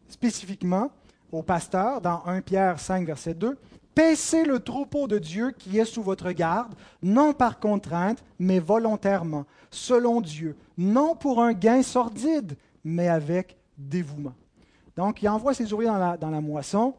[0.07, 0.91] spécifiquement
[1.31, 3.57] au pasteur dans 1 Pierre 5, verset 2.
[3.95, 9.45] Paissez le troupeau de Dieu qui est sous votre garde, non par contrainte, mais volontairement,
[9.69, 14.33] selon Dieu, non pour un gain sordide, mais avec dévouement.
[14.95, 16.93] Donc, il envoie ses ouvriers dans la, moisson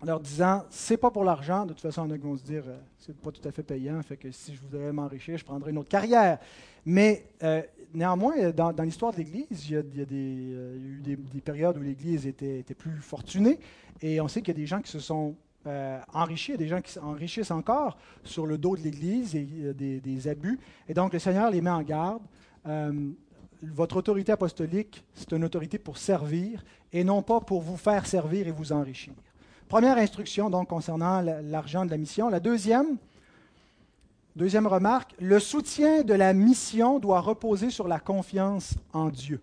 [0.00, 2.64] en leur disant c'est pas pour l'argent, de toute façon, on a vont se dire
[2.66, 5.70] euh, c'est pas tout à fait payant, fait que si je voudrais m'enrichir, je prendrais
[5.70, 6.38] une autre carrière.
[6.86, 11.82] Mais euh, néanmoins, dans, l'histoire de l'Église, il y a, euh, eu des, périodes où
[11.82, 13.58] l'Église était, plus fortunée,
[14.00, 15.34] et on sait qu'il y a des gens qui se sont
[16.14, 20.58] enrichis, des gens qui s'enrichissent encore sur le dos de l'Église et euh, des, abus.
[20.88, 22.22] Et donc le Seigneur les met en garde.
[23.62, 28.48] Votre autorité apostolique, c'est une autorité pour servir et non pas pour vous faire servir
[28.48, 29.12] et vous enrichir.
[29.70, 32.28] Première instruction donc concernant l'argent de la mission.
[32.28, 32.98] La deuxième,
[34.36, 39.40] deuxième remarque, le soutien de la mission doit reposer sur la confiance en Dieu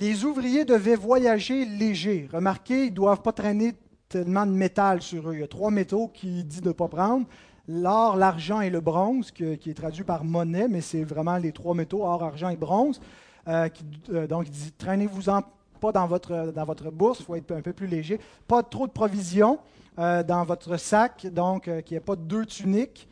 [0.00, 2.28] les ouvriers devaient voyager légers.
[2.32, 3.74] Remarquez, ils ne doivent pas traîner
[4.08, 5.34] tellement de métal sur eux.
[5.34, 7.26] Il y a trois métaux qui dit de ne pas prendre.
[7.68, 11.74] L'or, l'argent et le bronze, qui est traduit par monnaie, mais c'est vraiment les trois
[11.74, 13.00] métaux, or, argent et bronze.
[13.48, 13.68] Euh,
[14.10, 15.42] euh, donc, il dit, traînez-vous-en
[15.76, 18.20] pas dans votre, dans votre bourse, il faut être un peu plus léger.
[18.48, 19.58] Pas trop de provisions
[19.98, 23.08] euh, dans votre sac, donc qu'il n'y ait pas de deux tuniques,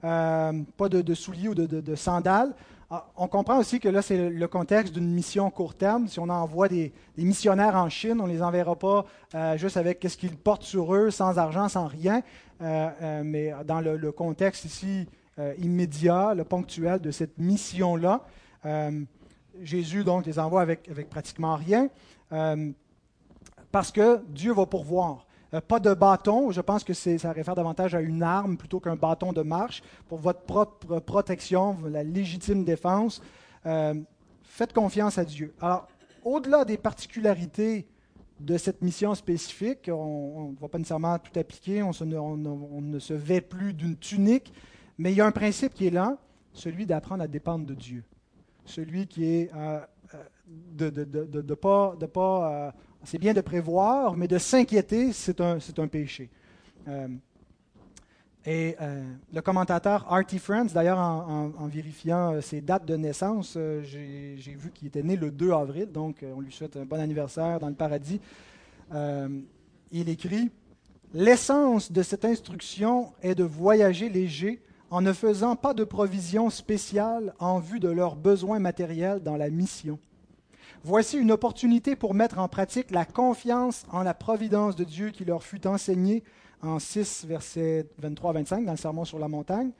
[0.00, 0.52] pas
[0.88, 2.54] de, souliers ou de sandales.
[2.90, 6.08] Ah, on comprend aussi que là, c'est le contexte d'une mission court terme.
[6.08, 9.04] Si on envoie des, missionnaires en Chine, on ne les enverra pas
[9.34, 12.22] euh, juste avec ce qu'ils portent sur eux, sans argent, sans rien.
[12.62, 15.06] Euh, euh, mais dans le, contexte ici
[15.58, 18.22] immédiat, le ponctuel de cette mission-là,
[19.62, 21.88] Jésus donc les envoie avec, pratiquement rien,
[23.70, 25.26] parce que Dieu va pourvoir.
[25.54, 28.96] Euh, pas de bâton, je pense que ça réfère davantage à une arme plutôt qu'un
[28.96, 33.22] bâton de marche pour votre propre protection, la légitime défense.
[33.64, 33.94] Euh,
[34.42, 35.54] faites confiance à Dieu.
[35.60, 35.88] Alors,
[36.24, 37.86] au-delà des particularités
[38.40, 41.92] de cette mission spécifique, on ne va pas nécessairement tout appliquer, on,
[42.36, 44.52] ne se vêt plus d'une tunique,
[44.96, 46.18] mais il y a un principe qui est là,
[46.52, 48.04] celui d'apprendre à dépendre de Dieu.
[48.68, 49.80] Celui qui est euh,
[50.46, 52.72] de ne pas, de pas
[53.04, 56.30] c'est bien de prévoir, mais de s'inquiéter, c'est un, un, péché.
[56.88, 57.08] Euh,
[58.44, 59.02] et euh,
[59.32, 64.88] le commentateur Artie Friends, d'ailleurs, en, vérifiant euh, ses dates de naissance, j'ai vu qu'il
[64.88, 68.20] était né le 2 avril, donc on lui souhaite un bon anniversaire dans le paradis.
[68.92, 70.50] il écrit
[71.14, 74.60] L'essence de cette instruction est de voyager léger
[74.90, 79.50] en ne faisant pas de provisions spéciales en vue de leurs besoins matériels dans la
[79.50, 79.98] mission.
[80.84, 85.24] Voici une opportunité pour mettre en pratique la confiance en la providence de Dieu qui
[85.24, 86.22] leur fut enseignée
[86.62, 89.70] en 6, versets 23-25 dans le Sermon sur la montagne.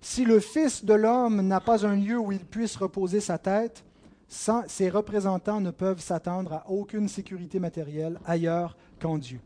[0.00, 3.84] Si le Fils de l'homme n'a pas un lieu où il puisse reposer sa tête,
[4.28, 9.40] ses représentants ne peuvent s'attendre à aucune sécurité matérielle ailleurs qu'en Dieu.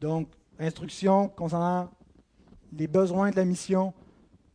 [0.00, 0.28] Donc,
[0.58, 1.88] instruction concernant
[2.76, 3.92] les besoins de la mission,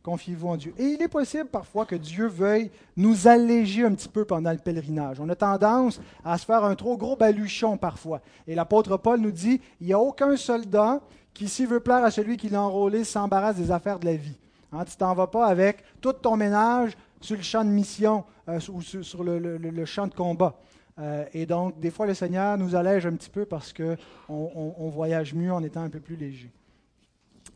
[0.02, 0.74] confiez-vous en Dieu.
[0.78, 4.58] Et il est possible parfois que Dieu veuille nous alléger un petit peu pendant le
[4.58, 5.20] pèlerinage.
[5.20, 8.20] On a tendance à se faire un trop gros baluchon parfois.
[8.46, 11.00] Et l'apôtre Paul nous dit, il n'y a aucun soldat
[11.34, 14.38] qui, s'il veut plaire à celui qui l'a enrôlé, s'embarrasse des affaires de la vie.
[14.72, 18.58] Hein, tu t'en vas pas avec tout ton ménage sur le champ de mission euh,
[18.72, 20.58] ou sur, le, champ de combat.
[20.98, 23.96] Euh, et donc, des fois, le Seigneur nous allège un petit peu parce qu'on
[24.28, 26.50] on, voyage mieux en étant un peu plus léger.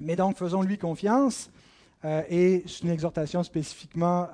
[0.00, 1.50] Mais donc, faisons-lui confiance.
[2.04, 4.28] Euh, et c'est une exhortation spécifiquement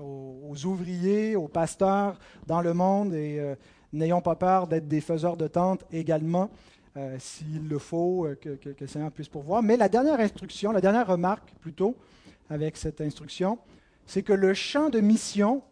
[0.00, 3.14] aux, ouvriers, aux pasteurs dans le monde.
[3.14, 3.40] Et
[3.92, 6.50] n'ayons pas peur d'être des faiseurs de tentes également,
[7.18, 9.62] s'il le faut, que, que, que, le Seigneur puisse pourvoir.
[9.62, 11.94] Mais la dernière instruction, la dernière remarque plutôt,
[12.50, 13.58] avec cette instruction,
[14.06, 15.62] c'est que le champ de mission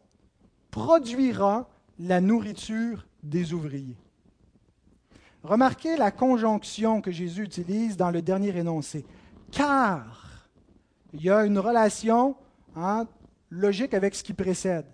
[0.70, 1.68] produira
[1.98, 3.96] la nourriture des ouvriers.
[5.44, 9.04] Remarquez la conjonction que Jésus utilise dans le dernier énoncé.
[9.52, 10.23] Car
[11.14, 12.34] il y a une relation
[12.76, 13.06] hein,
[13.50, 14.84] logique avec ce qui précède.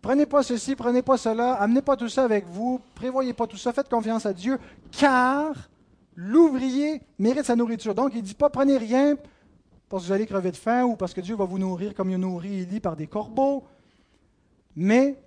[0.00, 3.58] Prenez pas ceci, prenez pas cela, amenez pas tout ça avec vous, prévoyez pas tout
[3.58, 4.58] ça, faites confiance à Dieu,
[4.92, 5.68] car
[6.14, 7.94] l'ouvrier mérite sa nourriture.
[7.94, 9.16] Donc il ne dit pas prenez rien
[9.88, 12.10] parce que vous allez crever de faim ou parce que Dieu va vous nourrir comme
[12.10, 13.64] il nourrit Élie par des corbeaux.
[14.76, 15.20] Mais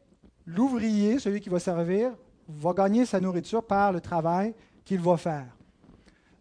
[0.45, 2.11] l'ouvrier, celui qui va servir,
[2.47, 4.55] va gagner sa nourriture par le travail
[4.85, 5.45] qu'il va faire.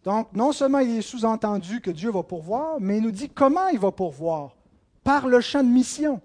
[0.03, 3.67] Donc, non seulement il est sous-entendu que Dieu va pourvoir, mais il nous dit comment
[3.69, 4.55] il va pourvoir.
[5.03, 6.21] Par le champ de mission.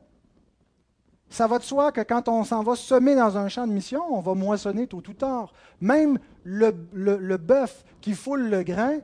[1.30, 4.02] Ça va de soi que quand on s'en va semer dans un champ de mission,
[4.10, 5.52] on va moissonner tôt ou tard.
[5.80, 8.98] Même le, bœuf qui foule le grain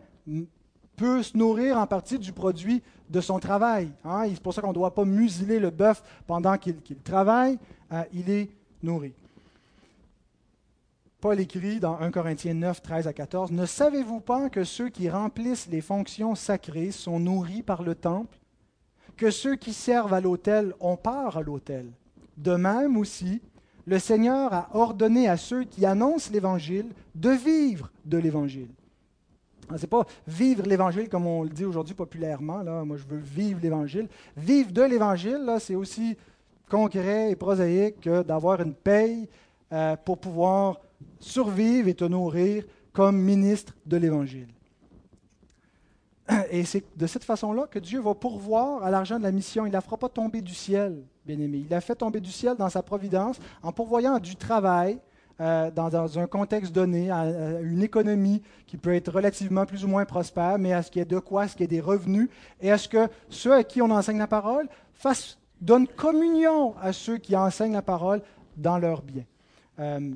[0.96, 3.90] peut se nourrir en partie du produit de son travail.
[4.04, 4.24] Hein.
[4.28, 7.58] C'est pour ça qu'on ne doit pas museler le bœuf pendant qu'il travaille.
[7.92, 8.50] Euh, il est
[8.82, 9.12] nourri.
[11.24, 15.08] Paul écrit dans 1 Corinthiens 9, 13 à 14, Ne savez-vous pas que ceux qui
[15.08, 18.36] remplissent les fonctions sacrées sont nourris par le temple,
[19.16, 21.86] que ceux qui servent à l'autel ont part à l'autel?
[22.36, 23.40] De même aussi,
[23.86, 28.68] le Seigneur a ordonné à ceux qui annoncent l'Évangile de vivre de l'Évangile.
[29.74, 32.58] Ce n'est pas vivre l'Évangile comme on le dit aujourd'hui populairement.
[32.58, 32.84] Là.
[32.84, 34.08] Moi, je veux vivre l'Évangile.
[34.36, 36.18] Vivre de l'Évangile, c'est aussi
[36.68, 39.26] concret et prosaïque que d'avoir une paye
[39.72, 40.80] euh, pour pouvoir
[41.24, 44.48] survivre et te nourrir comme ministre de l'Évangile.
[46.50, 49.66] Et c'est de cette façon-là que Dieu va pourvoir à l'argent de la mission.
[49.66, 51.62] Il ne la fera pas tomber du ciel, bien-aimé.
[51.64, 54.98] Il l'a fait tomber du ciel dans sa providence en pourvoyant du travail,
[55.40, 60.04] euh, dans, un contexte donné, à, une économie qui peut être relativement plus ou moins
[60.04, 61.80] prospère, mais à ce qu'il y ait de quoi, à ce qu'il y ait des
[61.80, 62.28] revenus,
[62.60, 66.92] et à ce que ceux à qui on enseigne la parole fassent, donnent communion à
[66.92, 68.22] ceux qui enseignent la parole
[68.56, 69.24] dans leur bien.
[69.80, 70.14] Euh,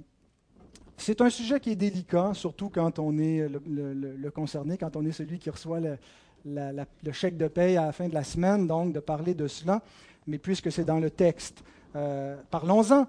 [0.98, 5.12] c'est un sujet qui est délicat, surtout quand on est le, concerné, quand on est
[5.12, 9.00] celui qui reçoit le, chèque de paye à la fin de la semaine, donc de
[9.00, 9.82] parler de cela,
[10.26, 11.62] mais puisque c'est dans le texte,
[11.96, 13.06] euh, parlons-en.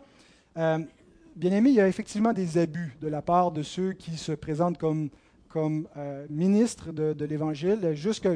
[1.35, 4.33] Bien aimé, il y a effectivement des abus de la part de ceux qui se
[4.33, 5.09] présentent comme,
[5.47, 8.35] comme euh, ministres de, l'Évangile, jusqu'à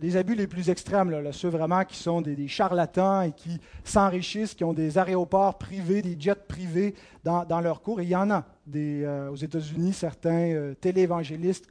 [0.00, 4.54] les abus les plus extrêmes, là, ceux vraiment qui sont des, charlatans et qui s'enrichissent,
[4.54, 8.00] qui ont des aéroports privés, des jets privés dans, dans leur cours.
[8.00, 10.74] Il y en a euh, aux États-Unis, certains euh,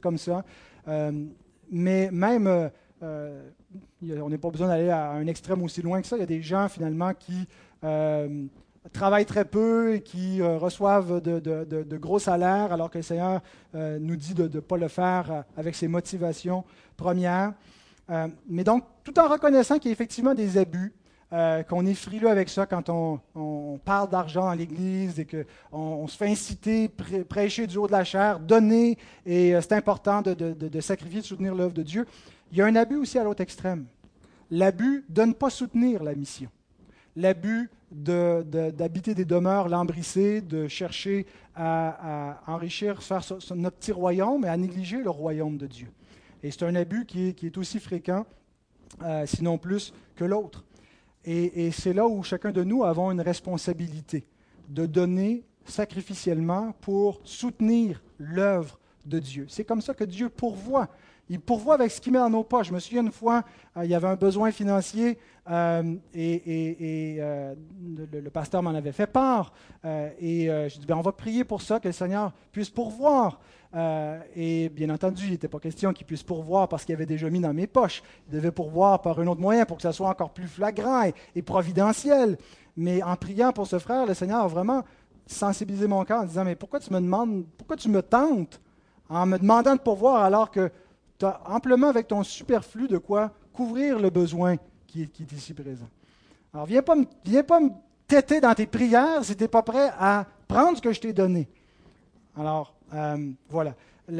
[0.02, 0.44] comme ça.
[1.70, 2.70] mais même,
[3.02, 6.16] on n'est pas besoin d'aller à un extrême aussi loin que ça.
[6.16, 7.46] Il y a des gens finalement qui
[8.92, 13.40] travaillent très peu et qui euh, reçoivent de, gros salaires, alors que le Seigneur
[13.74, 16.64] euh, nous dit de ne pas le faire euh, avec ses motivations
[16.96, 17.54] premières.
[18.48, 20.92] Mais donc, tout en reconnaissant qu'il y a effectivement des abus,
[21.68, 25.44] qu'on est frileux avec ça quand on, parle d'argent dans l'Église et qu'on
[25.76, 26.88] on se fait inciter,
[27.28, 31.74] prêcher du haut de la chair, donner, et c'est important de, sacrifier, de soutenir l'œuvre
[31.74, 32.06] de Dieu.
[32.52, 33.86] Il y a un abus aussi à l'autre extrême.
[34.50, 36.50] L'abus de ne pas soutenir la mission.
[37.16, 43.22] L'abus d'habiter des demeures lambrissées, de chercher à, enrichir, faire
[43.54, 45.88] notre petit royaume et à négliger le royaume de Dieu.
[46.44, 48.26] Et c'est un abus qui est, aussi fréquent,
[49.02, 50.62] euh, sinon plus, que l'autre.
[51.24, 54.26] Et, c'est là où chacun de nous avons une responsabilité
[54.68, 59.46] de donner sacrificiellement pour soutenir l'œuvre de Dieu.
[59.48, 60.90] C'est comme ça que Dieu pourvoit.
[61.30, 62.68] Il pourvoit avec ce qu'il met dans nos poches.
[62.68, 63.44] Je me souviens une fois,
[63.76, 65.18] euh, il y avait un besoin financier
[65.50, 67.54] euh, et, euh,
[68.12, 69.52] le, pasteur m'en avait fait part.
[69.84, 73.40] et je dis, ben, on va prier pour ça, que le Seigneur puisse pourvoir.
[74.36, 77.40] et bien entendu, il n'était pas question qu'il puisse pourvoir parce qu'il avait déjà mis
[77.40, 78.02] dans mes poches.
[78.28, 81.42] Il devait pourvoir par un autre moyen pour que ça soit encore plus flagrant et,
[81.42, 82.36] providentiel.
[82.76, 84.82] Mais en priant pour ce frère, le Seigneur a vraiment
[85.26, 88.60] sensibilisé mon cœur en disant, mais pourquoi tu me demandes, pourquoi tu me tentes
[89.08, 90.70] en me demandant de pourvoir alors que
[91.18, 94.56] tu as amplement avec ton superflu de quoi couvrir le besoin
[94.86, 95.88] qui est, ici présent.
[96.52, 97.70] Alors, viens pas, me, viens pas me
[98.06, 101.12] têter dans tes prières si tu n'es pas prêt à prendre ce que je t'ai
[101.12, 101.48] donné.
[102.36, 103.74] Alors, euh, voilà.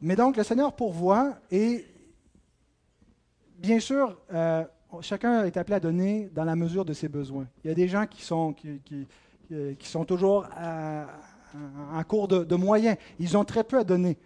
[0.00, 1.86] Mais donc, le Seigneur pourvoit et,
[3.58, 4.64] bien sûr, euh,
[5.00, 7.46] chacun est appelé à donner dans la mesure de ses besoins.
[7.64, 9.06] Il y a des gens qui sont, qui, qui,
[9.48, 11.06] qui sont toujours à,
[11.92, 12.96] en cours de, moyens.
[13.18, 14.16] Ils ont très peu à donner.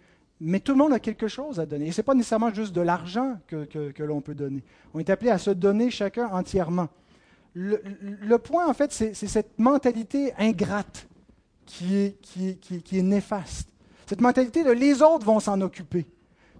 [0.41, 1.87] Mais tout le monde a quelque chose à donner.
[1.87, 4.63] Et ce n'est pas nécessairement juste de l'argent que, l'on peut donner.
[4.93, 6.87] On est appelé à se donner chacun entièrement.
[7.53, 11.07] Le, point, en fait, c'est cette mentalité ingrate
[11.65, 13.69] qui est, qui est néfaste.
[14.05, 16.07] Cette mentalité de les autres vont s'en occuper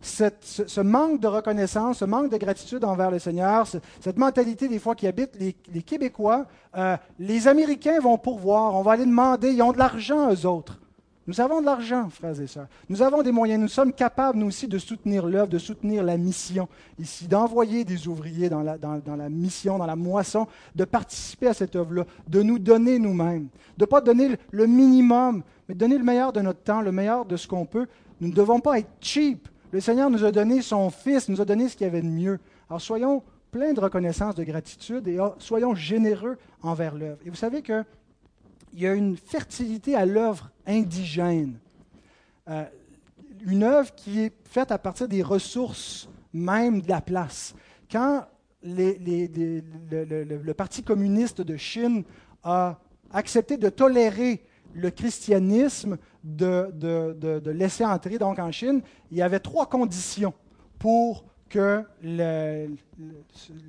[0.01, 4.95] ce, manque de reconnaissance, ce manque de gratitude envers le Seigneur, cette mentalité des fois
[4.95, 6.45] qui habite les, Québécois,
[6.77, 10.79] euh, les Américains vont pourvoir, on va aller demander, ils ont de l'argent eux autres.
[11.29, 12.65] Nous avons de l'argent, frères et sœurs.
[12.89, 13.61] Nous avons des moyens.
[13.61, 18.07] Nous sommes capables, nous aussi, de soutenir l'œuvre, de soutenir la mission ici, d'envoyer des
[18.07, 22.41] ouvriers dans la, dans, la, mission, dans la moisson, de participer à cette œuvre-là, de
[22.41, 23.47] nous donner nous-mêmes,
[23.77, 26.91] de ne pas donner le minimum, mais de donner le meilleur de notre temps, le
[26.91, 27.85] meilleur de ce qu'on peut.
[28.19, 29.47] Nous ne devons pas être cheap.
[29.71, 32.07] Le Seigneur nous a donné son Fils, nous a donné ce qu'il y avait de
[32.07, 32.39] mieux.
[32.69, 37.19] Alors soyons pleins de reconnaissance, de gratitude et oh, soyons généreux envers l'œuvre.
[37.25, 37.85] Et vous savez qu'il
[38.73, 41.57] y a une fertilité à l'œuvre indigène.
[42.49, 42.65] Euh,
[43.45, 47.53] une œuvre qui est faite à partir des ressources même de la place.
[47.91, 48.25] Quand
[48.63, 52.03] le, Parti communiste de Chine
[52.43, 52.79] a
[53.11, 54.43] accepté de tolérer
[54.73, 60.33] le christianisme de, laisser entrer donc en Chine, il y avait trois conditions
[60.77, 61.83] pour que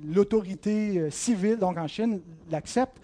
[0.05, 2.97] l'autorité euh, civile, en Chine, l'accepte.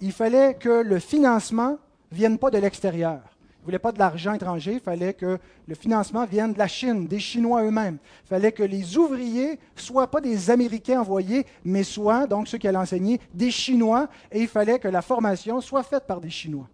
[0.00, 1.78] Il fallait que le financement
[2.10, 3.20] ne vienne pas de l'extérieur.
[3.22, 6.66] Il ne voulait pas de l'argent étranger, il fallait que le financement vienne de la
[6.66, 7.96] Chine, des Chinois eux-mêmes.
[8.24, 12.68] Il fallait que les ouvriers soient pas des Américains envoyés, mais soient, donc ceux qui
[12.68, 16.68] allaient des Chinois, et il fallait que la formation soit faite par des Chinois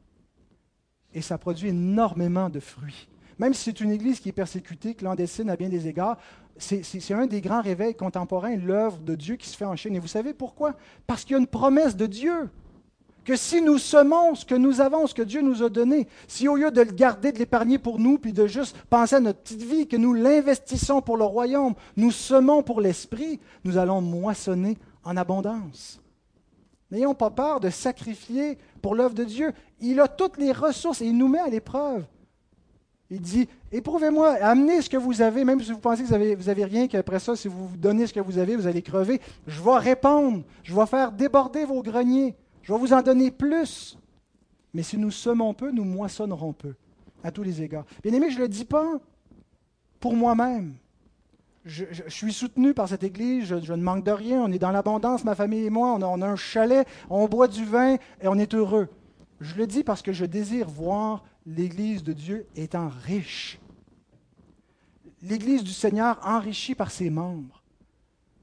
[1.15, 3.09] et ça produit énormément de fruits.
[3.39, 6.19] Même si c'est une Église qui est persécutée, clandestine à bien des égards,
[6.59, 9.97] c'est un des grands réveils contemporains, l'œuvre de Dieu qui se fait en Chine.
[9.97, 10.75] Et vous savez pourquoi?
[11.07, 12.51] Parce qu'il y a une promesse de Dieu.
[13.25, 16.49] Que si nous semons ce que nous avons, ce que Dieu nous a donné, si
[16.49, 19.41] au lieu de le garder, de l'épargner pour nous, puis de juste penser à notre
[19.41, 24.77] petite vie, que nous l'investissons pour le royaume, nous semons pour l'esprit, nous allons moissonner
[25.05, 26.00] en abondance.
[26.91, 29.53] N'ayons pas peur de sacrifier pour l'œuvre de Dieu.
[29.81, 32.05] Il a toutes les ressources et il nous met à l'épreuve.
[33.11, 36.65] Il dit, éprouvez-moi, amenez ce que vous avez, même si vous pensez que vous n'avez
[36.65, 39.21] rien, qu'après ça, si vous vous donnez ce que vous avez, vous allez crever.
[39.49, 43.99] Je vais répondre, je vais faire déborder vos greniers, je vais vous en donner plus.
[44.73, 46.75] Mais si nous semons peu, nous moissonnerons peu,
[47.25, 47.85] à tous les égards.
[48.05, 48.87] Bien aimé, je ne le dis pas
[49.99, 50.75] pour moi-même
[51.71, 55.25] je, suis soutenu par cette Église, je, ne manque de rien, on est dans l'abondance,
[55.25, 58.55] ma famille et moi, on a, un chalet, on boit du vin et on est
[58.55, 58.89] heureux.
[59.41, 63.61] Je le dis parce que je désire voir l'Église de Dieu étant riche.
[65.23, 67.63] L'Église du Seigneur enrichie par ses membres.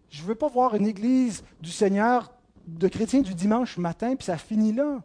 [0.10, 2.32] Je ne veux pas voir une Église du Seigneur
[2.66, 5.02] de chrétiens du dimanche matin, puis ça finit là.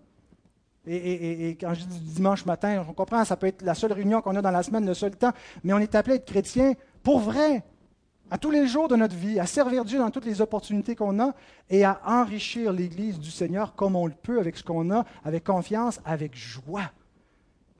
[0.86, 4.34] Et, quand je dis dimanche matin, on comprend, ça peut être la seule réunion qu'on
[4.34, 7.20] a dans la semaine, le seul temps, mais on est appelé à être chrétien pour
[7.20, 7.62] vrai,
[8.32, 11.20] à tous les jours de notre vie, à servir Dieu dans toutes les opportunités qu'on
[11.20, 11.34] a
[11.68, 15.44] et à enrichir l'Église du Seigneur comme on le peut avec ce qu'on a, avec
[15.44, 16.90] confiance, avec joie.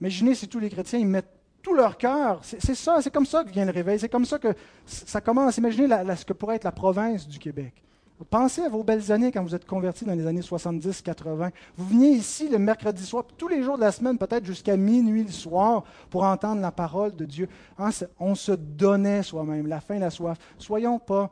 [0.03, 1.32] Imaginez si tous les chrétiens ils mettent
[1.62, 2.40] tout leur cœur.
[2.42, 3.98] C'est ça, c'est comme ça que vient le réveil.
[3.98, 5.57] C'est comme ça que ça commence.
[5.57, 7.72] Imaginez ce que pourrait être la province du Québec.
[8.31, 11.51] Pensez à vos belles années quand vous êtes convertis dans les années 70-80.
[11.77, 15.25] Vous veniez ici le mercredi soir, tous les jours de la semaine, peut-être jusqu'à minuit
[15.25, 17.49] le soir, pour entendre la parole de Dieu.
[17.79, 20.39] Hein, on se donnait soi-même, la faim, la soif.
[20.59, 21.31] Soyons pas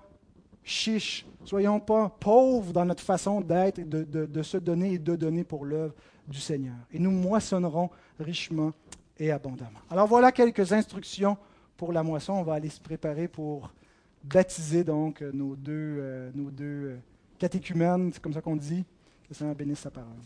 [0.63, 5.45] chiches, soyons pas pauvres dans notre façon d'être, de, de se donner et de donner
[5.45, 5.95] pour l'œuvre
[6.29, 6.75] du Seigneur.
[6.93, 8.73] Et nous moissonnerons richement
[9.19, 9.81] et abondamment.
[9.91, 11.37] Alors voilà quelques instructions
[11.77, 12.35] pour la moisson.
[12.35, 13.71] On va aller se préparer pour
[14.23, 16.97] baptiser donc nos deux, euh, nos deux euh,
[17.39, 18.85] catéchumènes, c'est comme ça qu'on dit.
[19.25, 20.21] Que le Seigneur bénisse sa parole.